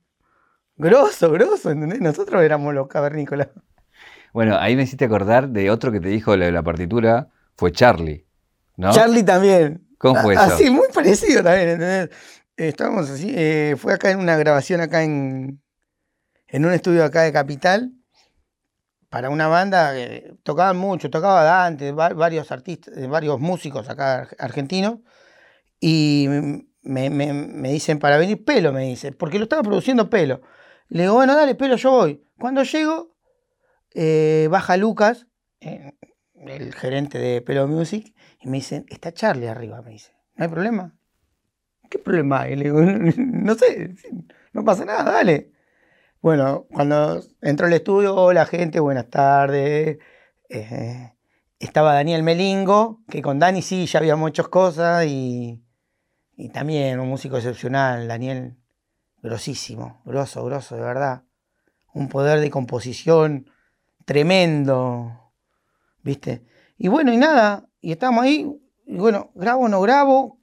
[0.75, 1.99] Grosso, grosso, ¿entendés?
[2.01, 3.47] Nosotros éramos los cavernícolas.
[4.31, 8.27] Bueno, ahí me hiciste acordar de otro que te dijo la, la partitura, fue Charlie,
[8.75, 8.91] ¿no?
[8.91, 9.87] Charlie también.
[9.97, 10.43] ¿Cómo fue eso?
[10.43, 12.09] Así, muy parecido también, ¿entendés?
[12.55, 15.59] Estábamos así, eh, fue acá en una grabación acá en,
[16.47, 17.93] en un estudio acá de Capital,
[19.09, 24.99] para una banda que tocaban mucho, tocaba Dante, varios artistas, eh, varios músicos acá argentinos,
[25.79, 26.27] y
[26.81, 30.41] me, dicen para venir pelo, me dice, porque lo estaba produciendo pelo.
[30.89, 32.23] Le digo, bueno, dale, pelo, yo voy.
[32.39, 33.15] Cuando llego,
[33.93, 35.27] eh, baja Lucas,
[35.59, 40.49] el gerente de Pelo Music, y me dicen, está Charlie arriba, me dice, ¿no hay
[40.49, 40.95] problema?
[41.89, 42.55] ¿Qué problema hay?
[42.55, 42.81] Le digo,
[43.17, 43.95] no sé,
[44.53, 45.56] no pasa nada, dale.
[46.27, 49.97] Bueno, cuando entró al estudio, hola gente, buenas tardes.
[50.49, 51.13] Eh,
[51.57, 55.63] estaba Daniel Melingo, que con Dani sí ya habíamos hecho cosas y,
[56.51, 58.57] también un músico excepcional, Daniel,
[59.21, 61.23] grosísimo, grosso, grosso, de verdad.
[61.93, 63.49] Un poder de composición
[64.03, 65.31] tremendo,
[66.03, 66.45] ¿viste?
[66.77, 68.53] Y bueno, y nada, y estábamos ahí,
[68.85, 70.41] y bueno, grabo no grabo,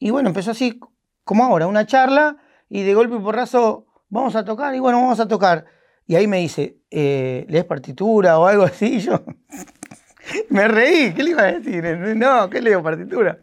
[0.00, 0.80] y bueno, empezó así,
[1.22, 2.38] como ahora, una charla,
[2.68, 5.64] y de golpe y porrazo vamos a tocar, y bueno, vamos a tocar.
[6.06, 9.00] Y ahí me dice, eh, ¿lees partitura o algo así?
[9.00, 9.24] Yo
[10.50, 11.84] me reí, ¿qué le iba a decir?
[12.16, 13.38] No, ¿qué leo partitura?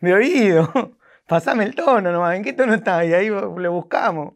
[0.00, 0.70] De oído.
[1.26, 3.04] Pasame el tono nomás, ¿en qué tono está?
[3.04, 4.34] Y ahí le buscamos.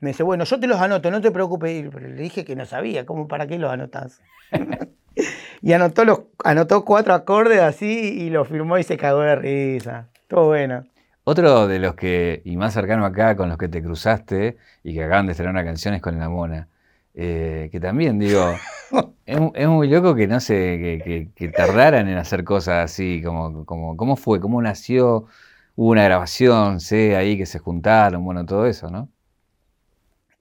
[0.00, 1.88] Me dice, bueno, yo te los anoto, no te preocupes.
[1.92, 4.22] Pero le dije que no sabía, ¿cómo para qué los anotás?
[5.62, 10.08] y anotó, los, anotó cuatro acordes así y lo firmó y se cagó de risa.
[10.28, 10.84] Todo bueno.
[11.24, 15.04] Otro de los que, y más cercano acá, con los que te cruzaste y que
[15.04, 16.68] acaban de estrenar una canción es con La Mona.
[17.14, 18.54] Eh, que también, digo,
[19.26, 24.16] es, muy loco que no sé, que, tardaran en hacer cosas así, como, como, ¿cómo
[24.16, 24.38] fue?
[24.38, 25.26] ¿Cómo nació?
[25.76, 29.08] Hubo una grabación, sé, ahí que se juntaron, bueno, todo eso, ¿no?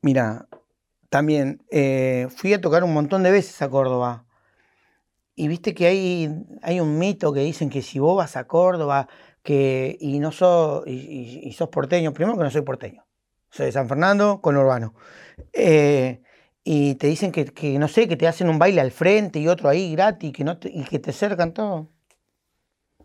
[0.02, 0.48] Mira,
[1.10, 4.26] también eh, fui a tocar un montón de veces a Córdoba.
[5.36, 9.08] Y viste que hay, hay un mito que dicen que si vos vas a Córdoba
[9.44, 13.06] que, y, no sos, y, sos porteño, primero que no soy porteño,
[13.52, 14.96] soy de San Fernando con Urbano.
[15.52, 16.22] Eh,
[16.64, 19.70] y te dicen que, no sé, que te hacen un baile al frente y otro
[19.70, 21.90] ahí gratis que no y que te cercan todo.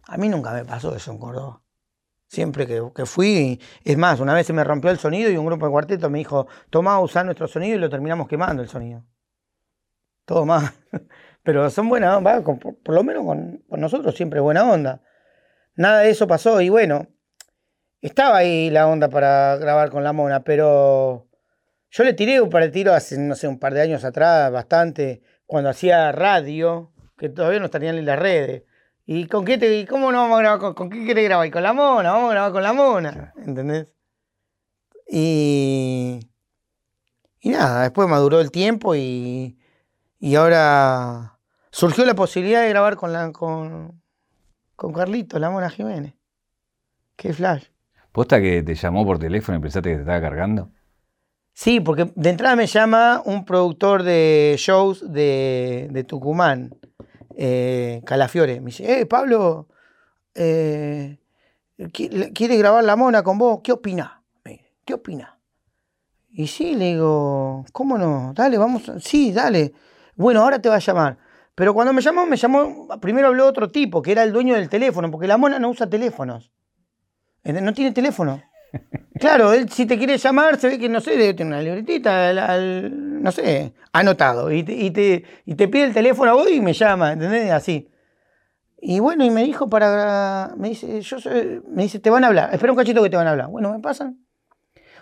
[0.07, 1.63] A mí nunca me pasó eso en Córdoba.
[2.29, 5.47] Siempre que, que, fui, es más, una vez se me rompió el sonido y un
[5.47, 9.05] grupo de cuarteto me dijo, toma, usa nuestro sonido y lo terminamos quemando el sonido.
[10.25, 10.71] todo mal.
[11.43, 15.03] Pero son buenas onda, por, lo menos con, nosotros siempre buena onda.
[15.79, 17.07] Nada de eso pasó y bueno,
[18.01, 21.29] estaba ahí la onda para grabar con la mona, pero
[21.89, 24.51] yo le tiré un par de tiros hace, no sé, un par de años atrás,
[24.51, 28.65] bastante, cuando hacía radio, que todavía no estarían en las redes.
[29.07, 30.59] ¿Y con qué te, cómo no vamos a grabar?
[30.59, 31.49] ¿Con, con qué querés grabar?
[31.53, 32.11] ¿Con la mona?
[32.11, 33.33] Vamos a grabar con la mona.
[33.37, 33.87] ¿Entendés?
[35.07, 36.19] Y,
[37.39, 39.57] y nada, después maduró el tiempo y,
[40.19, 41.39] y ahora
[41.71, 43.98] surgió la posibilidad de grabar con, la, con,
[44.79, 46.15] con Carlito, la mona Jiménez.
[47.17, 47.65] Qué flash.
[48.13, 50.71] ¿Posta que te llamó por teléfono y pensaste que te estaba cargando?
[51.53, 56.77] Sí, porque de entrada me llama un productor de shows de, de Tucumán,
[57.37, 58.61] eh, Calafiore.
[58.61, 59.67] Me dice, eh, Pablo,
[60.37, 61.19] eh,
[61.93, 63.59] ¿quiere grabar La Mona con vos?
[63.65, 64.23] ¿Qué opina?
[64.85, 65.41] ¿Qué opina?
[66.31, 68.33] Y sí, le digo, ¿cómo no?
[68.33, 68.93] Dale, vamos.
[69.01, 69.73] Sí, dale.
[70.15, 71.19] Bueno, ahora te va a llamar.
[71.59, 74.69] Pero cuando me llamó, me llamó, primero habló otro tipo, que era el dueño del
[74.69, 76.53] teléfono, porque la mona no usa teléfonos.
[77.43, 78.41] No tiene teléfono.
[79.19, 82.33] Claro, él si te quiere llamar, se ve que, no sé, debe tener una libretita,
[82.33, 84.53] no sé, anotado.
[84.53, 87.51] Y te, y, te, y te pide el teléfono a vos y me llama, ¿entendés?
[87.51, 87.91] Así.
[88.81, 90.55] Y bueno, y me dijo para.
[90.57, 91.17] Me dice, yo
[91.67, 92.51] me dice, te van a hablar.
[92.53, 93.49] Espera un cachito que te van a hablar.
[93.49, 94.25] Bueno, me pasan.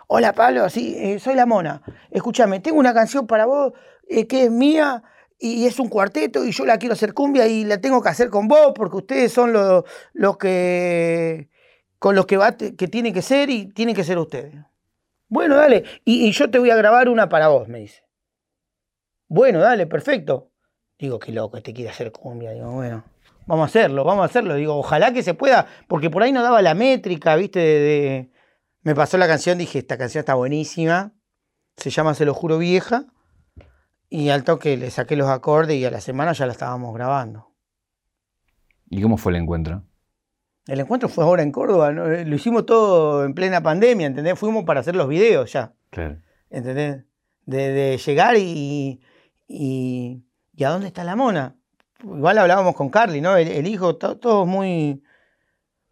[0.07, 1.83] Hola Pablo, sí, eh, soy la mona.
[2.11, 3.75] Escúchame, tengo una canción para vos
[4.09, 5.03] eh, que es mía
[5.39, 8.31] y es un cuarteto y yo la quiero hacer cumbia y la tengo que hacer
[8.31, 9.85] con vos porque ustedes son los,
[10.15, 11.51] los que
[11.99, 14.55] con los que, va, que tiene que ser y tiene que ser ustedes.
[15.29, 15.85] Bueno, dale.
[16.05, 18.05] Y, yo te voy a grabar una para vos, me dice.
[19.29, 20.53] Bueno, dale, perfecto.
[20.99, 22.53] Digo, qué loco, este quiere hacer cumbia.
[22.53, 23.05] Digo, bueno,
[23.47, 24.55] vamos a hacerlo, vamos a hacerlo.
[24.55, 27.59] Digo, ojalá que se pueda, porque por ahí no daba la métrica, ¿viste?
[27.59, 28.31] De,
[28.83, 31.13] Me pasó la canción, dije, esta canción está buenísima.
[31.77, 33.07] Se llama Se lo juro vieja.
[34.09, 37.53] Y al toque le saqué los acordes y a la semana ya la estábamos grabando.
[38.89, 39.83] ¿Y cómo fue el encuentro?
[40.67, 44.39] El encuentro fue ahora en Córdoba, eh, lo hicimos todo en plena pandemia, ¿entendés?
[44.39, 45.73] Fuimos para hacer los videos ya.
[45.91, 46.19] Claro.
[46.51, 47.05] ¿Entendés?
[47.45, 49.01] De, llegar y,
[49.47, 50.25] y,
[50.65, 51.57] a dónde está la mona?
[52.03, 53.37] Igual hablábamos con Carly, ¿no?
[53.37, 55.05] El, hijo, todos muy,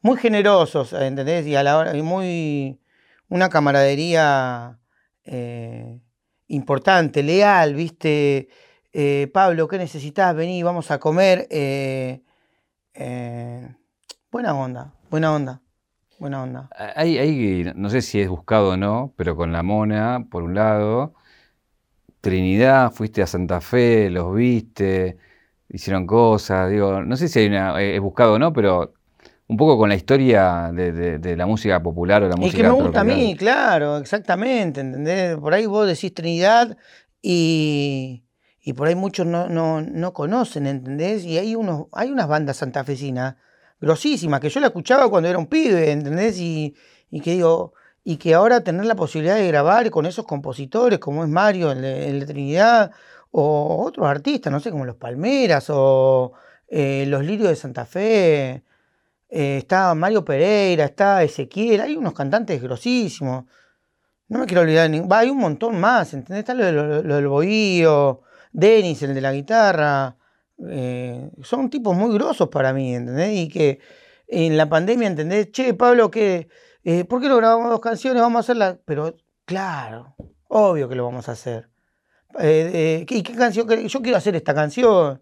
[0.02, 1.46] muy generosos, ¿entendés?
[1.46, 2.80] Y a la hora, y muy,
[3.28, 4.80] una camaradería
[5.24, 6.00] eh,
[6.48, 8.48] importante, leal, ¿viste?
[8.92, 10.34] Eh, Pablo, ¿qué necesitas?
[10.34, 11.46] Vení, vamos a comer.
[11.50, 12.22] Eh,
[14.34, 15.62] Buena onda, buena onda,
[16.18, 16.68] buena onda.
[17.76, 21.14] No sé si es buscado o no, pero con la mona, por un lado,
[22.20, 25.18] Trinidad, fuiste a Santa Fe, los viste,
[25.68, 28.94] hicieron cosas, digo, no sé si hay una, eh, es buscado o no, pero
[29.46, 32.58] un poco con la historia de, la música popular o la música.
[32.58, 35.36] Y que me gusta a mí, claro, exactamente, ¿entendés?
[35.36, 36.76] Por ahí vos decís Trinidad
[37.20, 38.24] y,
[38.60, 41.24] y por ahí muchos no, no, no, conocen, ¿entendés?
[41.24, 43.36] Y hay, unos, hay unas bandas santafesinas
[43.80, 46.38] grosísima, que yo la escuchaba cuando era un pibe, ¿entendés?
[46.38, 46.74] Y,
[47.22, 51.28] que digo, y que ahora tener la posibilidad de grabar con esos compositores, como es
[51.28, 52.92] Mario, el de, Trinidad,
[53.30, 56.32] o otros artistas, no sé, como los Palmeras, o
[56.68, 58.64] eh, los Lirios de Santa Fe,
[59.36, 63.46] eh, está Mario Pereira, está Ezequiel, hay unos cantantes grosísimos.
[64.28, 66.40] No me quiero olvidar, va, hay un montón más, ¿entendés?
[66.40, 68.22] Está lo, del Bohío,
[68.52, 70.16] Denis, el de la guitarra.
[70.68, 73.36] Eh, son tipos muy grosos para mí, ¿entendés?
[73.36, 73.80] Y que
[74.28, 75.50] en la pandemia, ¿entendés?
[75.50, 76.48] Che, Pablo, ¿qué,
[76.84, 78.22] eh, ¿por qué no grabamos dos canciones?
[78.22, 78.76] Vamos a hacerlas.
[78.84, 80.14] Pero, claro,
[80.46, 81.68] obvio que lo vamos a hacer.
[82.38, 83.68] Eh, ¿Y qué canción?
[83.88, 85.20] Yo quiero hacer esta canción.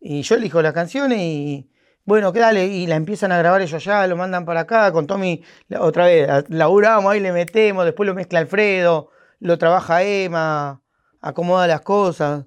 [0.00, 1.69] Y yo elijo las canciones y,
[2.04, 5.42] bueno, que y la empiezan a grabar ellos ya, lo mandan para acá, con Tommy,
[5.78, 10.82] otra vez, laburamos, ahí le metemos, después lo mezcla Alfredo, lo trabaja Emma,
[11.20, 12.46] acomoda las cosas,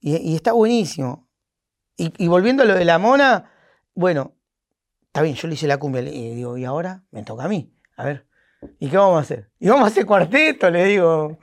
[0.00, 1.26] y está buenísimo.
[1.96, 3.50] Y, volviendo a lo de la mona,
[3.94, 4.34] bueno,
[5.06, 7.04] está bien, yo le hice la cumbia y digo, ¿y ahora?
[7.10, 7.72] Me toca a mí.
[7.96, 8.26] A ver,
[8.78, 9.50] ¿y qué vamos a hacer?
[9.58, 11.38] Y vamos a hacer cuarteto, le digo.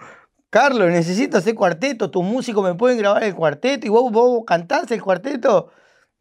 [0.52, 4.92] Carlos, necesito hacer cuarteto, tus músicos me pueden grabar el cuarteto y vos, vos cantás
[4.92, 5.72] el cuarteto.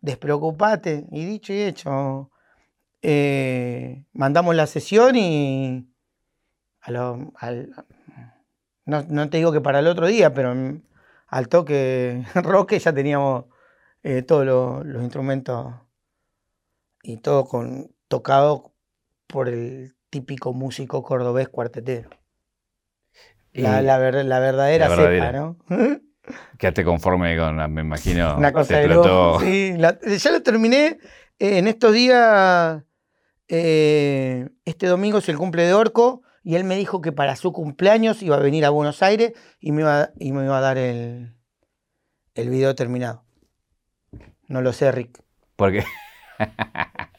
[0.03, 1.07] Despreocupate.
[1.11, 2.31] Y dicho y hecho,
[3.01, 5.89] eh, mandamos la sesión y
[8.85, 10.55] no, no, te digo que para el otro día, pero
[11.29, 13.47] al toque roque ya teníamos
[14.03, 15.75] eh, todos los instrumentos
[17.03, 18.75] y todo con, tocado
[19.27, 22.11] por el típico músico cordobés cuartetero.
[23.53, 25.59] La, la, verdadera, cepa, ¿no?
[26.59, 28.89] Quédate conforme con, me imagino, Una cosa de
[29.41, 30.99] Sí, ya lo terminé
[31.39, 32.83] eh, en estos días.
[33.49, 37.53] Eh, este domingo es el cumple de Orco y él me dijo que para su
[37.53, 40.79] cumpleaños iba a venir a Buenos Aires y me iba, y me iba a dar
[40.79, 41.35] el,
[42.35, 43.25] el video terminado.
[44.49, 45.23] No lo sé, Rick.
[45.57, 45.85] Porque,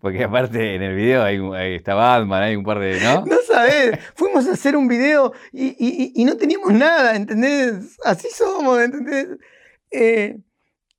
[0.00, 3.00] porque aparte en el video hay, está Batman, hay un par de.
[3.00, 3.24] ¿No?
[3.52, 3.98] No.
[4.14, 7.96] Fuimos a hacer un video y, no teníamos nada, ¿entendés?
[8.04, 9.28] Así somos, ¿entendés?
[9.90, 10.38] Eh,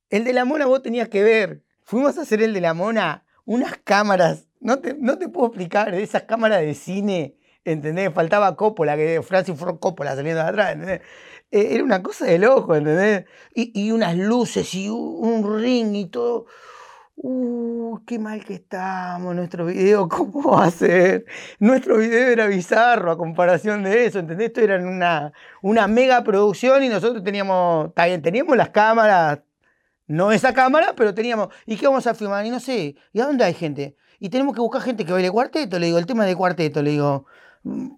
[0.08, 1.62] el de la mona vos tenías que ver.
[1.82, 4.46] Fuimos a hacer el de la mona, unas cámaras.
[4.60, 8.12] No te, no te puedo explicar, esas cámaras de cine, ¿entendés?
[8.14, 11.00] Faltaba Coppola, que Francis Ford Coppola saliendo de atrás, ¿entendés?
[11.50, 13.24] Eh, era una cosa de loco, ¿entendés?
[13.54, 16.46] Y, unas luces y un ring y todo.
[17.16, 21.24] Uh, qué mal que estamos, nuestro video, ¿cómo va a ser?
[21.60, 24.48] Nuestro video era bizarro a comparación de eso, ¿entendés?
[24.48, 29.40] Esto era una, una mega producción y nosotros teníamos, está teníamos las cámaras,
[30.06, 32.44] no esa cámara, pero teníamos, ¿y qué vamos a filmar?
[32.46, 33.96] Y no sé, ¿y a dónde hay gente?
[34.18, 36.90] Y tenemos que buscar gente que baile cuarteto, le digo, el tema de cuarteto, le
[36.90, 37.26] digo,
[37.62, 37.90] mm,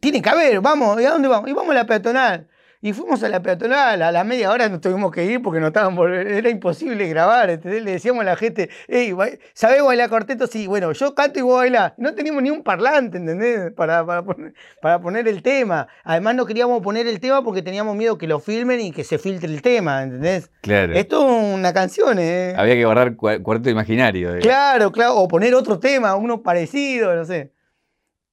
[0.00, 1.50] tiene que haber, vamos, ¿y a dónde vamos?
[1.50, 2.48] Y vamos a la peatonal.
[2.84, 5.68] Y fuimos a la peatonal, a la media hora nos tuvimos que ir porque no
[5.68, 7.82] estaban era imposible grabar, ¿entendés?
[7.82, 9.14] Le decíamos a la gente, hey,
[9.54, 10.46] ¿sabés bailar cuarteto?
[10.46, 11.94] Sí, bueno, yo canto y vos bailás.
[11.96, 13.72] No teníamos ni un parlante, ¿entendés?
[13.72, 15.88] Para, para, poner, el tema.
[16.02, 19.16] Además no queríamos poner el tema porque teníamos miedo que lo filmen y que se
[19.16, 20.50] filtre el tema, ¿entendés?
[20.60, 20.92] Claro.
[20.92, 22.52] Esto es una canción, ¿eh?
[22.54, 24.38] Había que guardar cuarteto imaginario.
[24.40, 27.50] Claro, claro, o poner otro tema, uno parecido, no sé.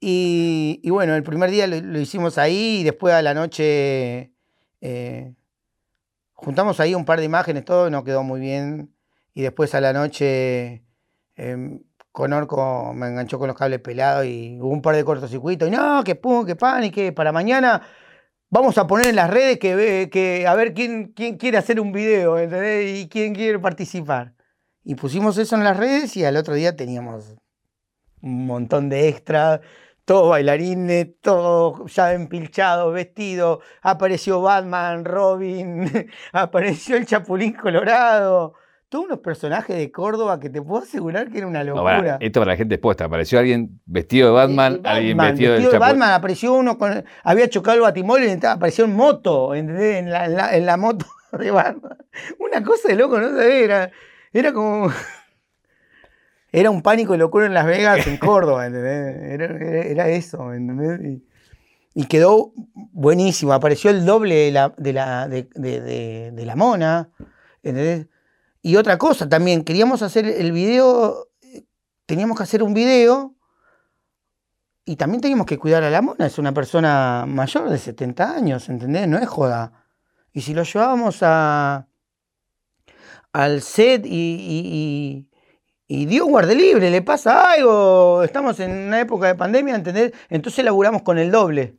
[0.02, 4.31] Y, bueno, el primer día lo hicimos ahí y después a la noche
[4.82, 5.34] eh,
[6.34, 8.94] juntamos ahí un par de imágenes, todo nos quedó muy bien.
[9.34, 10.84] Y después a la noche
[11.38, 11.80] eh,
[12.12, 15.68] con Orco me enganchó con los cables pelados y hubo un par de cortocircuitos.
[15.68, 17.82] Y no, que pum, que pan, y que para mañana
[18.50, 21.92] vamos a poner en las redes que, que a ver quién, quién quiere hacer un
[21.92, 22.38] video,
[22.84, 24.34] Y quién quiere participar.
[24.84, 27.36] Y pusimos eso en las redes y al otro día teníamos
[28.22, 29.62] un montón de extras
[30.06, 33.62] todos bailarines, todo ya empilchado, vestido.
[33.82, 35.90] Apareció Batman, Robin,
[36.32, 38.54] apareció el Chapulín Colorado.
[38.90, 42.18] Todos unos personajes de Córdoba que te puedo asegurar que era una locura.
[42.20, 43.06] esto para la gente expuesta.
[43.06, 46.12] Apareció alguien vestido de Batman, alguien vestido, de Batman.
[46.12, 47.06] Apareció uno con.
[47.24, 51.06] Había chocado el batimóvil y apareció en moto, En la, en la, moto
[51.40, 51.98] de Batman.
[52.38, 53.92] Una cosa de loco, no sé, era,
[54.34, 54.92] era como
[56.52, 59.40] era un pánico y locura en Las Vegas, en Córdoba, ¿entendés?
[59.90, 61.22] Era, eso, ¿entendés?
[61.94, 63.54] Y, quedó buenísimo.
[63.54, 67.10] Apareció el doble de la, de la, de, la mona,
[67.64, 68.08] ¿entendés?
[68.62, 71.30] Y otra cosa también, queríamos hacer el video,
[72.06, 73.36] teníamos que hacer un video
[74.86, 76.26] y también teníamos que cuidar a la mona.
[76.26, 79.08] Es una persona mayor de 70 años, ¿entendés?
[79.08, 79.86] No es joda.
[80.34, 81.88] Y si lo llevábamos a,
[83.34, 85.31] al set y y
[86.06, 90.14] Dios guarde libre, le pasa algo, estamos en una época de pandemia, ¿entendés?
[90.30, 91.76] Entonces laburamos con el doble.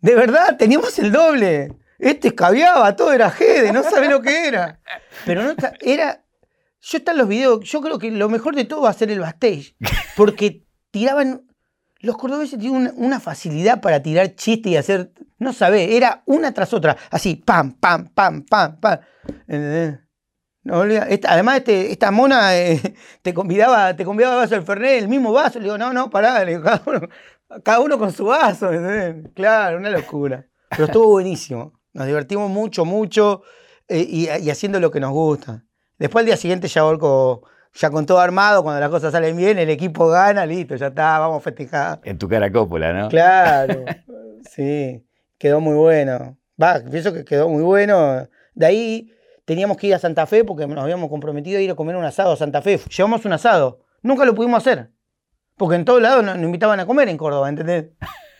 [0.00, 1.72] De verdad, teníamos el doble.
[1.98, 4.80] Este escabiaba, todo era Gede, no sabe lo que era.
[5.26, 6.24] Pero no era.
[6.80, 9.20] Yo están los videos, yo creo que lo mejor de todo va a ser el
[9.20, 9.76] backstage.
[10.16, 11.46] Porque tiraban.
[11.98, 15.12] Los cordobeses tienen una, facilidad para tirar chistes y hacer.
[15.38, 16.96] No sabés, era una tras otra.
[17.10, 18.98] Así, pam, pam, pam, pam, pam.
[19.46, 20.00] ¿Entendés?
[20.64, 22.80] Además, este, esta mona eh,
[23.22, 25.58] te convidaba, te convidaba vaso del Fernet, el mismo vaso.
[25.58, 26.44] Le digo, no, no, pará,
[27.64, 28.70] cada, uno, con su vaso.
[29.34, 30.46] Claro, una locura.
[30.70, 31.72] Pero estuvo buenísimo.
[31.92, 33.42] Nos divertimos mucho, mucho
[33.88, 35.64] eh, y, haciendo lo que nos gusta.
[35.98, 37.42] Después al día siguiente ya volco,
[37.74, 41.18] ya con todo armado, cuando las cosas salen bien, el equipo gana, listo, ya está,
[41.18, 42.00] vamos a festejar.
[42.04, 43.08] En tu cara cópula, ¿no?
[43.08, 43.84] Claro,
[44.50, 45.04] sí,
[45.36, 46.38] quedó muy bueno.
[46.62, 48.28] Va, pienso que quedó muy bueno.
[48.54, 49.12] De ahí
[49.50, 52.04] teníamos que ir a Santa Fe porque nos habíamos comprometido a ir a comer un
[52.04, 52.78] asado a Santa Fe.
[52.96, 53.80] Llevamos un asado.
[54.00, 54.92] Nunca lo pudimos hacer.
[55.56, 57.86] Porque en todos lados nos, invitaban a comer en Córdoba, ¿entendés?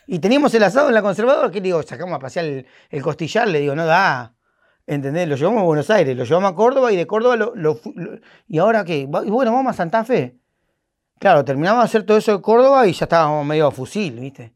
[0.06, 3.58] Y teníamos el asado en la conservadora, que digo, sacamos a pasear el, costillar, le
[3.58, 4.36] digo, no da.
[4.86, 5.26] ¿Entendés?
[5.26, 7.80] Lo llevamos a Buenos Aires, lo llevamos a Córdoba y de Córdoba lo.
[8.46, 8.98] ¿Y ahora qué?
[8.98, 10.38] Y bueno, vamos a Santa Fe.
[11.18, 14.54] Claro, terminamos de hacer todo eso de Córdoba y ya estábamos medio a fusil, ¿viste?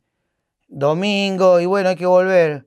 [0.69, 2.65] Domingo, y bueno, hay que volver.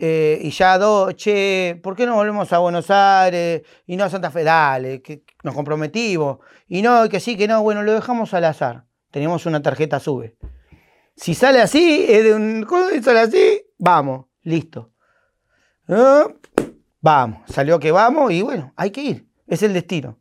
[0.00, 4.10] Eh, y ya dos, che, ¿por qué no volvemos a Buenos Aires y no a
[4.10, 4.44] Santa Fe?
[4.44, 6.38] Dale, que nos comprometimos.
[6.68, 8.84] Y no, que sí, que no, bueno, lo dejamos al azar.
[9.10, 10.36] Tenemos una tarjeta sube.
[11.16, 12.66] Si sale así, es de un.
[13.02, 14.92] sale así, vamos, listo.
[15.88, 16.28] Ah,
[17.00, 19.28] vamos, salió que vamos y bueno, hay que ir.
[19.48, 20.20] Es el destino.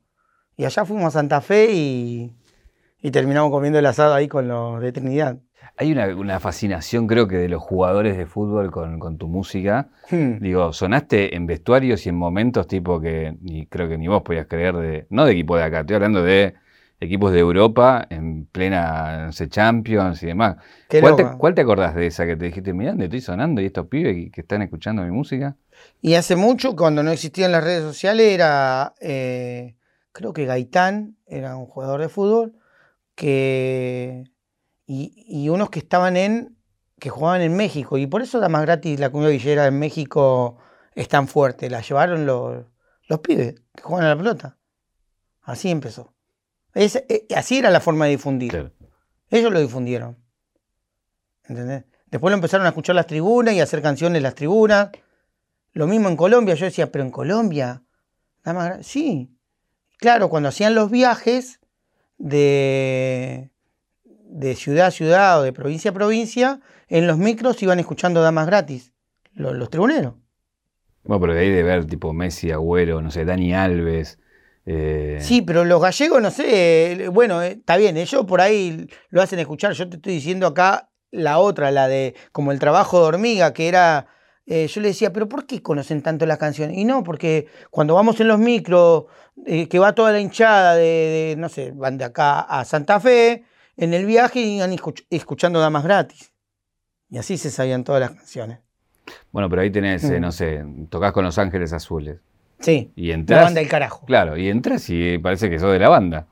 [0.55, 2.35] Y allá fuimos a Santa Fe y,
[2.99, 5.37] y terminamos comiendo el asado ahí con los de Trinidad.
[5.75, 9.89] Hay una, fascinación, creo que, de los jugadores de fútbol con, tu música.
[10.09, 10.39] Hmm.
[10.39, 14.47] Digo, sonaste en vestuarios y en momentos tipo que ni, creo que ni vos podías
[14.47, 15.07] creer de.
[15.09, 16.55] No de equipo de acá, estoy hablando de
[16.99, 20.57] equipos de Europa en plena no Champions y demás.
[20.89, 23.65] ¿Cuál te, ¿Cuál te, acordás de esa que te dijiste, mirá, ¿dónde estoy sonando y
[23.65, 25.55] estos pibes que, están escuchando mi música?
[26.01, 29.75] Y hace mucho, cuando no existían las redes sociales, era, eh,
[30.11, 32.53] creo que Gaitán era un jugador de fútbol,
[33.15, 34.23] que,
[34.87, 36.57] y, unos que estaban en,
[36.97, 40.57] que jugaban en México, y por eso da más gratis la cumbia villera en México
[40.95, 42.65] es tan fuerte, la llevaron los,
[43.07, 44.57] los pibes que juegan a la pelota.
[45.41, 46.13] Así empezó.
[46.73, 48.73] Eh, así era la forma de difundir.
[49.29, 50.17] Ellos lo difundieron.
[51.43, 51.85] ¿Entendés?
[52.07, 54.89] Después lo empezaron a escuchar las tribunas y a hacer canciones en las tribunas.
[55.73, 56.55] Lo mismo en Colombia.
[56.55, 57.83] Yo decía, pero en Colombia.
[58.43, 59.37] Nada más sí.
[59.97, 61.59] Claro, cuando hacían los viajes
[62.17, 63.51] de,
[64.29, 68.45] de ciudad a ciudad o de provincia a provincia, en los micros iban escuchando damas
[68.47, 68.93] gratis.
[69.33, 70.15] Los, los tribuneros.
[71.03, 74.19] Bueno, pero de ahí de ver tipo Messi, Agüero, no sé, Dani Alves.
[74.65, 79.21] Eh, sí, pero los gallegos, no sé, bueno, eh, está bien, ellos por ahí lo
[79.21, 79.71] hacen escuchar.
[79.71, 83.69] Yo te estoy diciendo acá la otra, la de como el trabajo de hormiga, que
[83.69, 84.07] era,
[84.45, 86.77] eh, yo le decía, pero ¿por qué conocen tanto las canciones?
[86.77, 89.05] Y no, porque cuando vamos en los micros,
[89.45, 93.45] que va toda la hinchada de, no sé, van de acá a Santa Fe,
[93.77, 94.75] en el viaje iban
[95.09, 96.33] escuchando damas gratis.
[97.09, 98.59] Y así se sabían todas las canciones.
[99.31, 100.19] Bueno, pero ahí tenés, mm.
[100.19, 102.19] no sé, tocas con Los Ángeles Azules.
[102.59, 102.91] Sí.
[102.95, 104.05] Y entras, la banda del carajo.
[104.05, 106.27] Claro, y entras y parece que sos de la banda.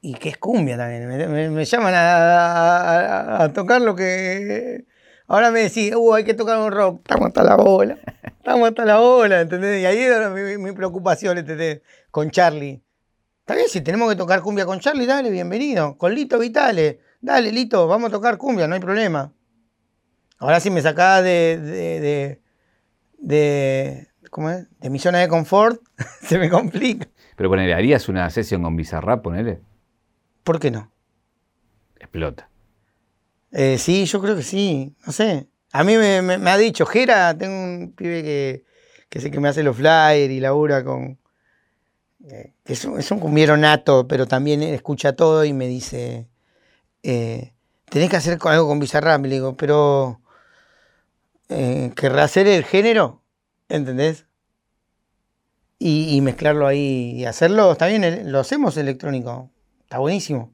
[0.00, 1.52] Y que es cumbia también.
[1.52, 4.84] Me, llaman a, tocar lo que.
[5.26, 7.00] Ahora me decís, uh, hay que tocar un rock.
[7.00, 7.98] Estamos hasta la bola.
[8.22, 9.82] Estamos hasta la bola, ¿entendés?
[9.82, 11.82] Y ahí era mi, preocupación, ¿entendés?
[12.10, 12.80] Con Charlie.
[13.48, 15.96] Está bien, si tenemos que tocar cumbia con Charlie, dale, bienvenido.
[15.96, 17.00] Con Lito Vitale.
[17.22, 19.32] Dale, Lito, vamos a tocar cumbia, no hay problema.
[20.36, 22.42] Ahora si me sacás de, de,
[23.16, 24.66] de ¿cómo es?
[24.80, 25.80] De mi zona de confort,
[26.20, 27.08] se me complica.
[27.36, 29.62] Pero ponele, ¿harías una sesión con Bizarrap, ponele?
[30.44, 30.92] ¿Por qué no?
[31.98, 32.50] Explota.
[33.52, 35.48] Eh, sí, yo creo que sí, no sé.
[35.72, 38.64] A mí me, ha dicho, Jera, tengo un pibe que,
[39.08, 41.18] que sé que me hace los flyers y labura con...
[42.24, 46.28] Eh, es, un, es un cumbiero nato, pero también escucha todo y me dice,
[47.02, 47.52] eh,
[47.88, 49.22] tenés que hacer algo con Bizarrap.
[49.22, 50.20] Le digo, pero...
[51.48, 53.22] Eh, ¿Querrá hacer el género?
[53.68, 54.26] ¿Entendés?
[55.80, 59.48] Y, mezclarlo ahí y hacerlo, está bien, lo hacemos electrónico,
[59.82, 60.52] está buenísimo.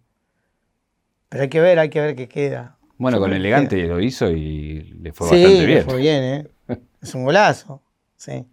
[1.31, 2.77] Pero hay que ver, hay que ver qué queda.
[2.99, 5.79] Bueno, con elegante lo hizo y le fue bastante bien.
[5.79, 6.49] Le fue bien, ¿eh?
[7.03, 7.83] es un golazo,
[8.17, 8.45] sí.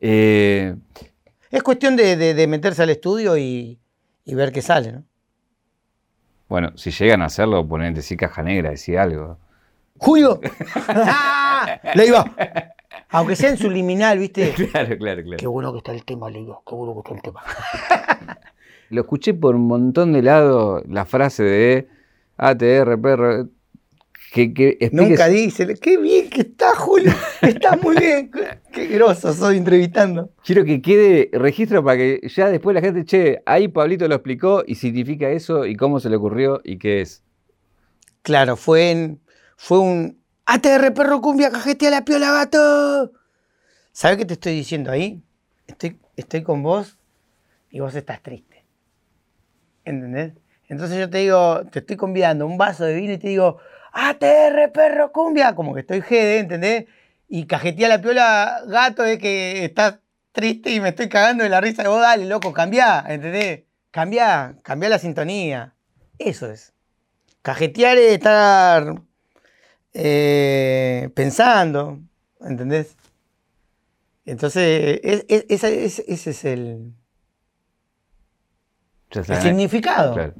[0.00, 0.74] Eh,
[1.52, 3.78] es cuestión de, meterse al estudio y,
[4.26, 5.04] ver qué sale, ¿no?
[6.48, 9.38] Bueno, si llegan a hacerlo, ponete sí caja negra, decía algo.
[9.98, 10.40] ¡Julio!
[11.94, 12.24] Le iba.
[13.10, 14.54] Aunque sea en subliminal, ¿viste?
[14.72, 15.36] Claro, claro, claro.
[15.38, 16.62] Qué bueno que está el tema, le digo.
[16.66, 17.42] Qué bueno que está el tema.
[18.88, 21.88] Lo escuché por un montón de lados, la frase de
[22.38, 23.48] ATR, perro.
[24.32, 27.12] Que, Nunca dice, qué bien que está, Julio.
[27.42, 28.30] Está muy bien.
[28.72, 30.30] qué groso soy entrevistando.
[30.42, 34.64] Quiero que quede registro para que ya después la gente, che, ahí Pablito lo explicó
[34.66, 37.22] y significa eso y cómo se le ocurrió y qué es.
[38.22, 39.20] Claro, fue, en,
[39.56, 43.12] fue un, ATR perro cumbia, a la piola gato.
[43.92, 45.22] ¿Sabes qué te estoy diciendo ahí?
[45.66, 46.98] Estoy, estoy con vos
[47.70, 48.64] y vos estás triste.
[49.84, 50.32] ¿Entendés?
[50.68, 53.58] Entonces yo te digo, te estoy convidando un vaso de vino y te digo,
[53.92, 56.86] ATR perro cumbia, como que estoy GD, ¿entendés?
[57.28, 59.98] Y cajetea la piola gato es que estás
[60.32, 63.64] triste y me estoy cagando de la risa de vos, dale, loco, cambia, ¿entendés?
[63.90, 65.74] Cambia, cambia la sintonía.
[66.18, 66.72] Eso es.
[67.42, 69.02] Cajetear es estar
[69.92, 71.98] eh, pensando,
[72.40, 72.96] ¿entendés?
[74.24, 76.94] Entonces, ese es el,
[79.10, 80.14] el significado.
[80.14, 80.34] Claro.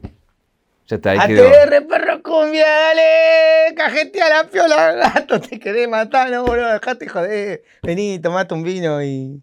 [0.87, 6.31] Ya está, ahí ATR, perro cumbia, dale, cajete a la piola, gato, te querés matar,
[6.31, 9.43] no, boludo, dejate joder, vení, tomate un vino y...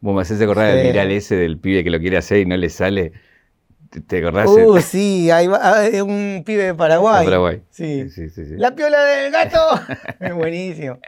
[0.00, 2.56] Vos me haces acordar del viral ese del pibe que lo quiere hacer y no
[2.56, 3.12] le sale.
[4.06, 4.50] ¿Te acordás?
[4.50, 7.24] Uh, sí, hay, un pibe de Paraguay.
[7.24, 7.62] Paraguay.
[7.70, 8.10] Sí.
[8.10, 9.58] Sí, sí, La piola del gato.
[10.20, 10.98] es buenísimo.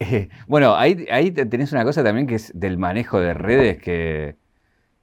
[0.00, 4.36] Eh, bueno, ahí, ahí tenés una cosa también que es del manejo de redes que,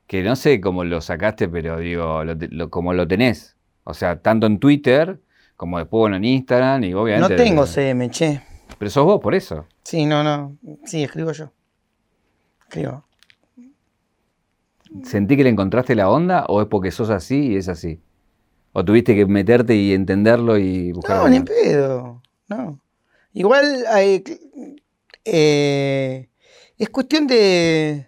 [0.05, 3.56] que no sé cómo lo sacaste, pero digo, lo, como lo tenés.
[3.89, 5.21] O sea, tanto en Twitter
[5.55, 7.37] como después bueno, en Instagram y obviamente...
[7.37, 8.41] No tengo CM, che.
[8.77, 9.65] Pero sos vos por eso.
[9.81, 10.57] Sí, no, no.
[10.83, 11.53] Sí, escribo yo.
[12.67, 13.05] Escribo.
[15.03, 18.01] ¿Sentí que le encontraste la onda o es porque sos así y es así?
[18.73, 21.23] ¿O tuviste que meterte y entenderlo y buscarlo?
[21.23, 22.21] No, ni pedo.
[22.49, 22.81] No.
[23.31, 23.85] Igual
[25.23, 26.29] eh,
[26.77, 28.05] es cuestión de,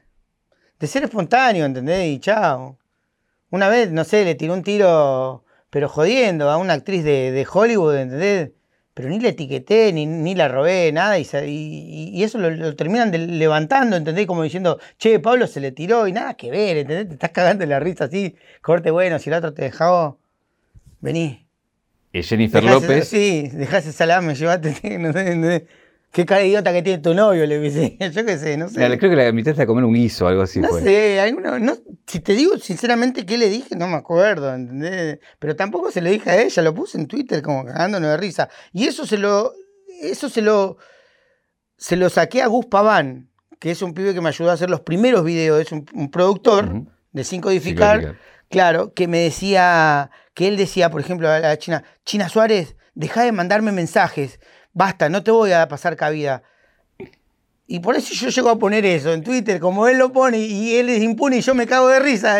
[0.78, 2.06] de ser espontáneo, ¿entendés?
[2.06, 2.78] Y chao.
[3.50, 7.96] Una vez, no sé, le tiró un tiro, pero jodiendo, a una actriz de, Hollywood,
[7.96, 8.52] ¿entendés?
[8.94, 11.26] Pero ni la etiqueté, ni, ni la robé, nada, y,
[12.14, 14.26] y, eso lo, terminan levantando, ¿entendés?
[14.26, 17.08] Como diciendo, che, Pablo se le tiró y nada que ver, ¿entendés?
[17.08, 20.18] Te estás cagando la risa así, corte bueno, si el otro te dejaba,
[21.00, 21.46] vení.
[22.12, 23.08] Y Jennifer López.
[23.08, 25.68] Sí, dejá ese salame, llevate, no sé,
[26.12, 27.96] Qué cara idiota que tiene tu novio, le dice.
[28.12, 28.98] Yo qué sé, no sé.
[28.98, 30.60] creo que la invitaste a comer un guiso o algo así.
[30.60, 35.20] No sé, alguno, no, si te digo sinceramente qué le dije, no me acuerdo, ¿entendés?
[35.38, 38.50] Pero tampoco se lo dije a ella, lo puse en Twitter como cagándonos de risa.
[38.74, 39.54] Y eso se lo,
[40.02, 40.78] eso se lo,
[41.78, 43.30] se lo saqué a Gus Paván,
[43.60, 46.86] que es un pibe que me ayudó a hacer los primeros videos, es un, productor
[47.12, 48.16] de Sin Codificar,
[48.50, 53.24] claro, que me decía, que él decía, por ejemplo, a la China, China Suárez, deja
[53.24, 54.40] de mandarme mensajes
[54.74, 56.44] basta, no te voy a pasar cabida.
[57.68, 60.76] Y por eso yo llego a poner eso en Twitter, como él lo pone y
[60.76, 62.38] él es impune y yo me cago de risa.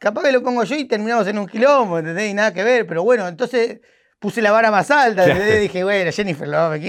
[0.00, 2.30] Capaz que lo pongo yo y terminamos en un quilombo, ¿entendés?
[2.30, 3.80] Y nada que ver, pero bueno, entonces
[4.18, 5.60] puse la vara más alta, ¿entendés?
[5.60, 6.80] Dije, bueno, Jennifer Love,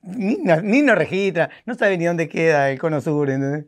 [0.00, 3.66] Ni, ni nos registra, no sabe ni dónde queda el cono sur, ¿entendés?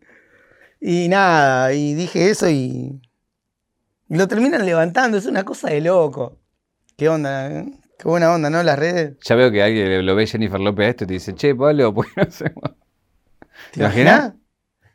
[0.81, 3.01] Y nada, y dije eso y,
[4.09, 6.39] y lo terminan levantando, es una cosa de loco.
[6.97, 7.65] ¿Qué onda?
[7.99, 8.63] Qué buena onda, ¿no?
[8.63, 9.17] Las redes.
[9.23, 11.95] Ya veo que alguien lo ve Jennifer López a esto y te dice, che, Pablo,
[11.95, 12.71] ¿por qué no hacemos?
[13.73, 14.35] ¿Te, imaginas?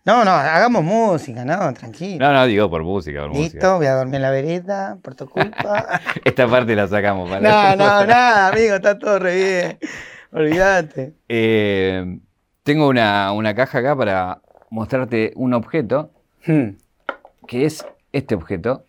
[0.06, 2.26] No, no, hagamos música, no, tranquilo.
[2.26, 5.30] No, no, digo por música, por Listo, voy a dormir en la vereda, por tu
[5.30, 6.02] culpa.
[6.26, 9.80] Esta parte la sacamos para No, no, nada, amigo, está todo re bien.
[10.32, 11.14] Olvídate.
[11.28, 12.20] Eh,
[12.64, 16.12] tengo una, caja acá para mostrarte un objeto,
[16.45, 16.70] hmm.
[17.47, 18.86] que es este objeto.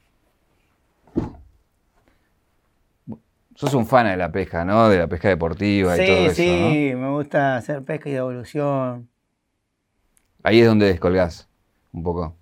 [3.60, 4.88] Sos un fan de la pesca, ¿no?
[4.88, 6.34] De la pesca deportiva y todo eso.
[6.34, 9.10] Sí, sí, me gusta hacer pesca y evolución.
[10.42, 11.46] Ahí es donde descolgás
[11.92, 12.34] un poco.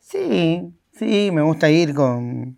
[0.00, 2.56] Sí, sí, me gusta ir con,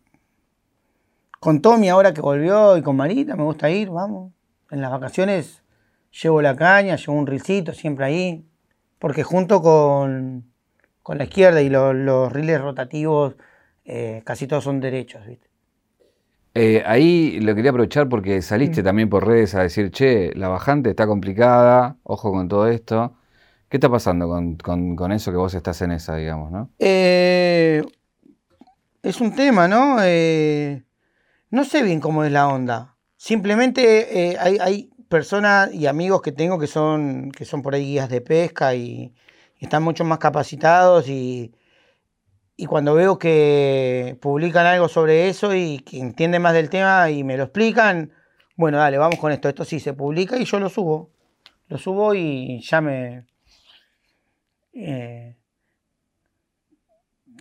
[1.40, 4.32] con Tommy ahora que volvió y con Marita, me gusta ir, vamos.
[4.70, 5.64] En las vacaciones
[6.12, 8.44] llevo la caña, llevo un risito siempre ahí,
[9.00, 10.52] porque junto con,
[11.08, 13.34] la izquierda y los, los riles rotativos,
[13.84, 15.53] eh, casi todos son derechos, ¿viste?
[16.56, 20.90] Eh, ahí lo quería aprovechar porque saliste también por redes a decir, che, la bajante
[20.90, 23.16] está complicada, ojo con todo esto.
[23.68, 26.70] ¿Qué está pasando con, eso que vos estás en esa, digamos, no?
[26.78, 27.82] Eh,
[29.02, 29.96] es un tema, ¿no?
[30.00, 30.84] Eh,
[31.50, 32.96] no sé bien cómo es la onda.
[33.16, 38.20] Simplemente hay, personas y amigos que tengo que son, que son por ahí guías de
[38.20, 39.14] pesca y
[39.60, 41.52] están mucho más capacitados y
[42.56, 47.24] y cuando veo que publican algo sobre eso y que entienden más del tema y
[47.24, 48.12] me lo explican,
[48.56, 49.48] bueno, dale, vamos con esto.
[49.48, 51.10] Esto sí se publica y yo lo subo.
[51.68, 53.26] Lo subo y ya me...
[54.72, 55.36] Eh,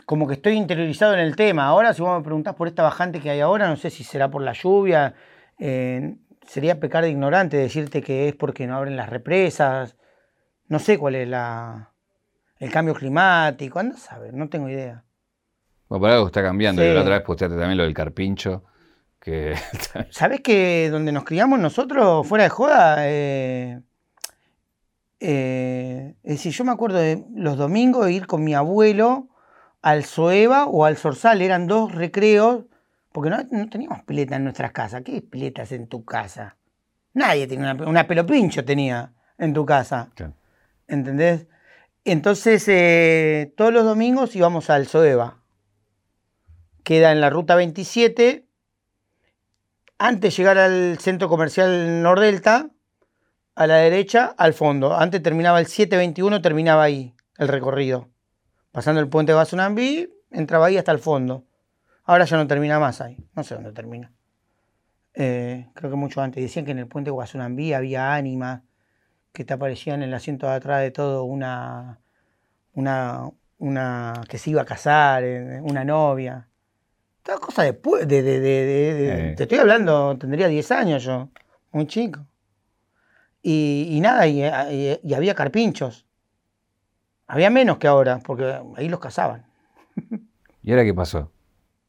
[0.05, 1.67] como que estoy interiorizado en el tema.
[1.67, 4.29] Ahora, si vos me preguntás por esta bajante que hay ahora, no sé si será
[4.29, 5.13] por la lluvia.
[5.59, 9.95] Eh, sería pecar de ignorante decirte que es porque no abren las represas.
[10.67, 11.92] No sé cuál es la,
[12.63, 15.03] el cambio climático, anda a saber, no tengo idea.
[15.89, 16.81] Bueno, por algo está cambiando.
[16.81, 18.63] Y la otra vez posteaste también lo del carpincho.
[19.19, 19.53] Que...
[20.11, 22.95] ¿Sabés que donde nos criamos nosotros, fuera de joda?
[22.99, 23.81] Eh,
[25.19, 29.27] eh, es decir, yo me acuerdo de los domingos ir con mi abuelo
[29.81, 32.63] al Soeva o al Sorsal, eran dos recreos,
[33.11, 35.01] porque no, teníamos pileta en nuestras casas.
[35.03, 36.55] ¿Qué piletas en tu casa?
[37.13, 40.11] Nadie tenía una, una pelopincho tenía en tu casa.
[40.87, 41.47] ¿Entendés?
[42.05, 45.41] Entonces, eh, todos los domingos íbamos al Soeva.
[46.83, 48.45] Queda en la ruta 27.
[49.97, 52.69] Antes de llegar al centro comercial Nordelta,
[53.55, 54.95] a la derecha, al fondo.
[54.95, 58.09] Antes terminaba el 721, terminaba ahí el recorrido.
[58.71, 61.45] Pasando el puente de Basunambí, entraba ahí hasta el fondo.
[62.03, 63.17] Ahora ya no termina más ahí.
[63.35, 64.11] No sé dónde termina.
[65.13, 66.43] Eh, creo que mucho antes.
[66.43, 68.63] Decían que en el puente de Guasunambí había ánimas
[69.33, 71.99] que te aparecían en el asiento de atrás de todo una,
[72.73, 76.47] una, una que se iba a casar, eh, una novia.
[77.23, 79.35] Toda cosa después, de, de, de, eh.
[79.35, 81.29] te estoy hablando, tendría 10 años yo,
[81.71, 82.25] muy chico.
[83.41, 84.43] Y, nada, y,
[85.13, 86.05] había carpinchos.
[87.27, 89.45] Había menos que ahora, porque ahí los cazaban.
[90.61, 91.31] ¿Y ahora qué pasó?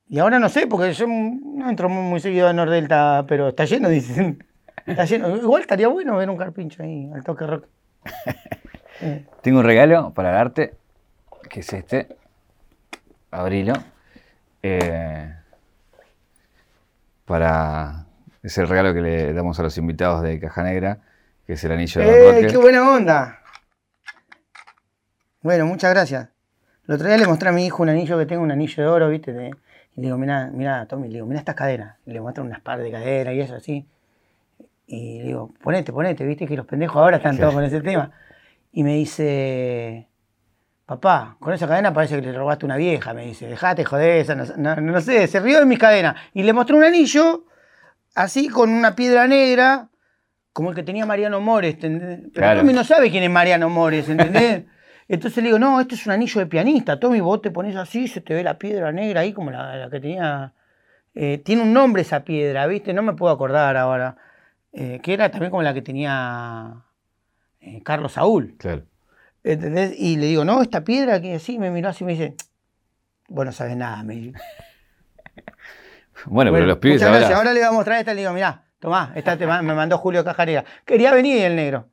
[0.09, 3.89] Y ahora no sé, porque yo no entro muy, seguido a Nordelta, pero está lleno,
[3.89, 4.45] dicen.
[4.87, 7.67] Igual estaría bueno ver un carpincho ahí, al toque rock.
[9.43, 10.75] Tengo un regalo para darte,
[11.49, 12.17] que es este.
[13.31, 13.73] Abrilo.
[14.63, 15.35] Eh,
[17.25, 18.07] para.
[18.43, 20.99] Es el regalo que le damos a los invitados de Caja Negra,
[21.47, 23.41] que es el anillo de ¡Eh, ¡Qué buena onda!
[25.41, 26.29] Bueno, muchas gracias.
[26.87, 28.89] El otro día le mostré a mi hijo un anillo que tengo, un anillo de
[28.89, 29.33] oro, ¿viste?
[29.33, 29.49] De-
[29.97, 31.97] y le digo, mira, mira, Tommy, le digo, mira estas cadenas.
[32.05, 33.87] Y le muestro unas par de caderas y eso así.
[34.87, 36.47] Y le digo, ponete, ponete, ¿viste?
[36.47, 38.11] Que los pendejos ahora están todos con ese tema.
[38.73, 40.09] Y me dice,
[40.87, 43.15] papá, con esa cadena parece que le robaste una vieja.
[43.15, 46.17] Me dice, dejate joder, esa no, no- no sé, se rió de mis cadenas.
[46.35, 47.45] Y le mostré un anillo,
[48.15, 49.89] así con una piedra negra,
[50.53, 52.21] como el que tenía Mariano Mores, ¿entendés?
[52.21, 52.61] Pero Claro.
[52.61, 54.65] Tommy no sabe quién es Mariano Mores, ¿entendés?
[55.09, 56.99] Entonces le digo, no, esto es un anillo de pianista.
[57.01, 59.91] Tommy, vos te pones así, se te ve la piedra negra ahí, como la, la
[59.91, 60.53] que tenía.
[61.15, 62.93] eh, tiene un nombre esa piedra, ¿viste?
[62.95, 64.17] No me puedo acordar ahora.
[64.77, 66.83] Eh, que era también como la que tenía
[67.61, 68.57] eh, Carlos Saúl.
[68.59, 68.83] Claro.
[69.45, 69.95] ¿Entendés?
[69.99, 72.35] Y le digo, no, esta piedra que así me miró así y me dice,
[73.29, 74.03] vos no sabes nada.
[74.03, 74.39] Me dice.
[76.27, 77.19] Bueno, pero los pibes ahora.
[77.19, 77.37] gracias.
[77.39, 79.99] Ahora le voy a mostrar esta y le digo, mirá, tomá, esta te me mandó
[79.99, 80.65] Julio Caja Negra.
[80.87, 81.89] Quería venir el negro.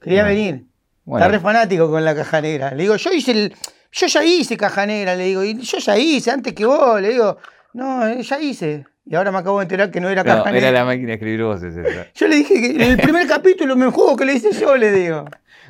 [0.00, 0.36] Quería Bueno.
[0.36, 0.66] venir.
[1.04, 1.24] Bueno.
[1.24, 2.70] Está re fanático con la caja negra.
[2.72, 3.56] Le digo, yo hice el.
[3.90, 7.08] Yo ya hice caja negra, le digo, y yo ya hice, antes que vos, le
[7.08, 7.38] digo,
[7.72, 8.84] no, eh, ya hice.
[9.10, 11.42] Y ahora me acabo de enterar que no era No, era la máquina de escribir
[11.42, 12.06] voces esa.
[12.14, 14.92] Yo le dije que en el primer capítulo me juego que le hice yo, le
[14.92, 15.24] digo.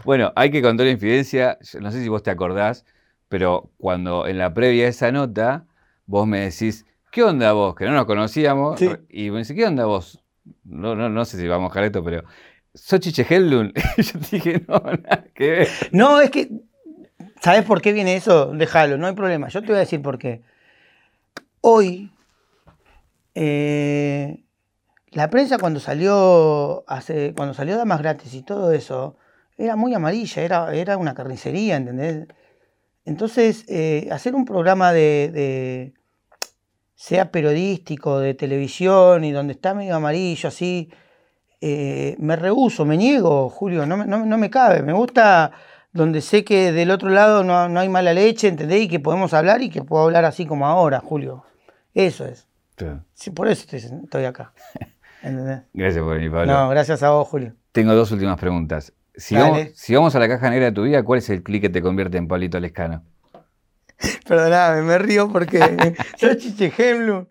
[0.04, 1.56] Bueno, hay que contar la infidencia.
[1.80, 2.84] No sé si vos te acordás,
[3.28, 5.66] pero cuando en la previa de esa nota,
[6.06, 7.76] vos me decís, ¿qué onda vos?
[7.76, 8.80] Que no nos conocíamos.
[8.80, 8.90] Sí.
[9.08, 10.20] Y me dice, ¿qué onda vos?
[10.64, 12.24] No, no, no sé si vamos a mojar esto, pero.
[12.74, 13.72] ¿Sos Chiche Hellun?
[13.96, 15.68] Yo te dije, no, nada que ver.
[15.92, 16.48] No, es que.
[17.40, 18.46] ¿Sabes por qué viene eso?
[18.46, 19.46] Déjalo, no hay problema.
[19.46, 20.42] Yo te voy a decir por qué.
[21.60, 22.10] Hoy,
[23.40, 24.42] eh,
[25.12, 29.14] la prensa cuando salió, hace, cuando salió Damas Gratis y todo eso,
[29.56, 32.26] era muy amarilla, era, era una carnicería, ¿entendés?
[33.04, 35.94] Entonces, eh, hacer un programa de,
[36.96, 40.90] sea periodístico, de televisión, y donde está medio amarillo, así,
[41.60, 44.82] eh, me rehuso, me niego, Julio, no no, no me cabe.
[44.82, 45.52] Me gusta
[45.92, 48.82] donde sé que del otro lado no, no hay mala leche, ¿entendés?
[48.82, 51.44] Y que podemos hablar y que puedo hablar así como ahora, Julio.
[51.94, 52.47] Eso es.
[53.14, 54.52] Sí, por eso estoy, estoy acá.
[55.22, 55.62] ¿Entendés?
[55.72, 56.52] Gracias por venir, Pablo.
[56.52, 57.54] No, gracias a vos, Julio.
[57.72, 58.92] Tengo dos últimas preguntas.
[59.14, 61.62] Si vamos, si vamos a la caja negra de tu vida, ¿cuál es el clic
[61.62, 63.02] que te convierte en Pablito Lescano?
[64.28, 65.58] Perdóname, me río porque
[66.18, 67.28] yo Chiche Hemlu.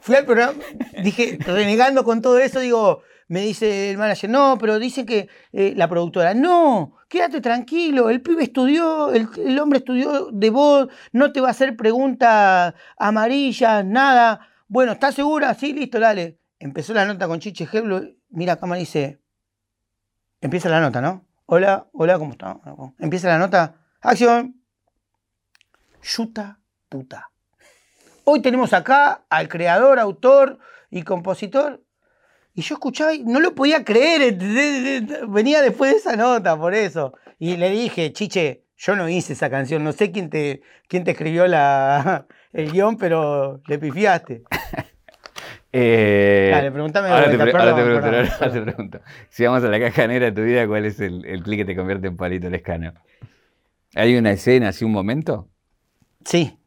[0.00, 0.54] Fui al programa,
[1.02, 5.74] dije, renegando con todo eso, digo, me dice el manager, no, pero dice que eh,
[5.76, 11.32] la productora, no, quédate tranquilo, el pibe estudió, el, el hombre estudió de voz, no
[11.32, 14.49] te va a hacer preguntas amarillas, nada.
[14.70, 15.52] Bueno, ¿estás segura?
[15.54, 16.38] Sí, listo, dale.
[16.60, 19.20] Empezó la nota con Chiche Hemlu, mira, cámara dice,
[20.40, 21.26] empieza la nota, ¿no?
[21.46, 22.60] Hola, hola, ¿cómo está?
[23.00, 24.62] Empieza la nota, acción.
[26.04, 27.32] Yuta puta.
[28.22, 31.84] Hoy tenemos acá al creador, autor y compositor.
[32.54, 34.38] Y yo escuchaba y no lo podía creer.
[35.28, 37.14] Venía después de esa nota, por eso.
[37.40, 39.82] Y le dije, Chiche, yo no hice esa canción.
[39.82, 44.42] No sé quién te, quién te escribió la, el guion, pero le pifiaste.
[45.72, 48.50] Eh, Dale, preguntame de ahora, te vuelta, pre- perdón, ahora te pregunto, perdón, ahora te
[48.50, 48.64] perdón.
[48.64, 49.00] pregunto.
[49.28, 51.64] Si vamos a la caja negra de tu vida, ¿cuál es el, el clic que
[51.64, 52.92] te convierte en Pablito Lescano?
[53.94, 55.48] ¿Hay una escena, así un momento?
[56.24, 56.58] Sí.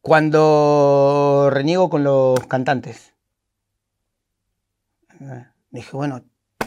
[0.00, 3.12] Cuando reniego con los cantantes.
[5.70, 6.22] Dije, bueno,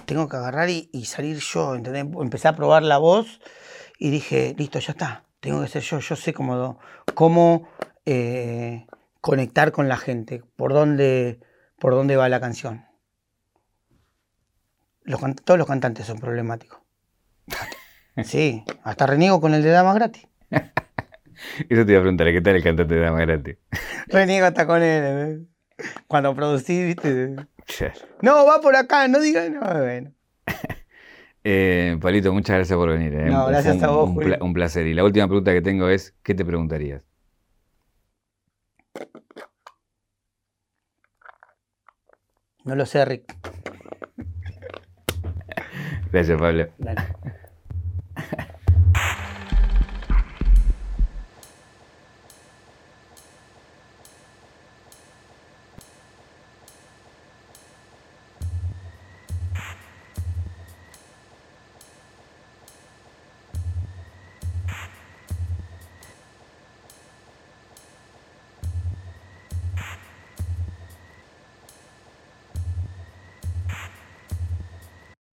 [0.05, 2.05] tengo que agarrar y, y salir yo, ¿entendés?
[2.21, 3.39] Empecé a probar la voz
[3.97, 6.79] y dije, listo, ya está, tengo que ser yo, yo sé cómo,
[7.13, 7.67] cómo
[8.05, 8.85] eh,
[9.21, 11.39] conectar con la gente, por dónde,
[11.79, 12.85] por dónde va la canción.
[15.03, 16.79] Los todos los cantantes son problemáticos.
[18.23, 20.27] Sí, hasta reniego con el de Damas Gratis.
[21.69, 23.57] Eso te iba a preguntar, ¿qué tal el cantante de Dama Gratis?
[24.07, 25.47] Reniego hasta con él.
[25.77, 25.85] ¿eh?
[26.07, 27.35] Cuando producí, viste.
[28.21, 29.49] No, va por acá, no digas.
[29.51, 30.13] No, bueno.
[31.49, 33.13] Eh, Pablito, muchas gracias por venir.
[33.13, 33.29] eh.
[33.29, 34.37] No, gracias un, a vos, un Julio.
[34.41, 34.85] un placer.
[34.85, 37.05] Y la última pregunta que tengo es, ¿qué te preguntarías?
[42.65, 43.33] No lo sé, Rick.
[46.11, 46.67] Gracias, Pablo.
[46.79, 47.01] Dale.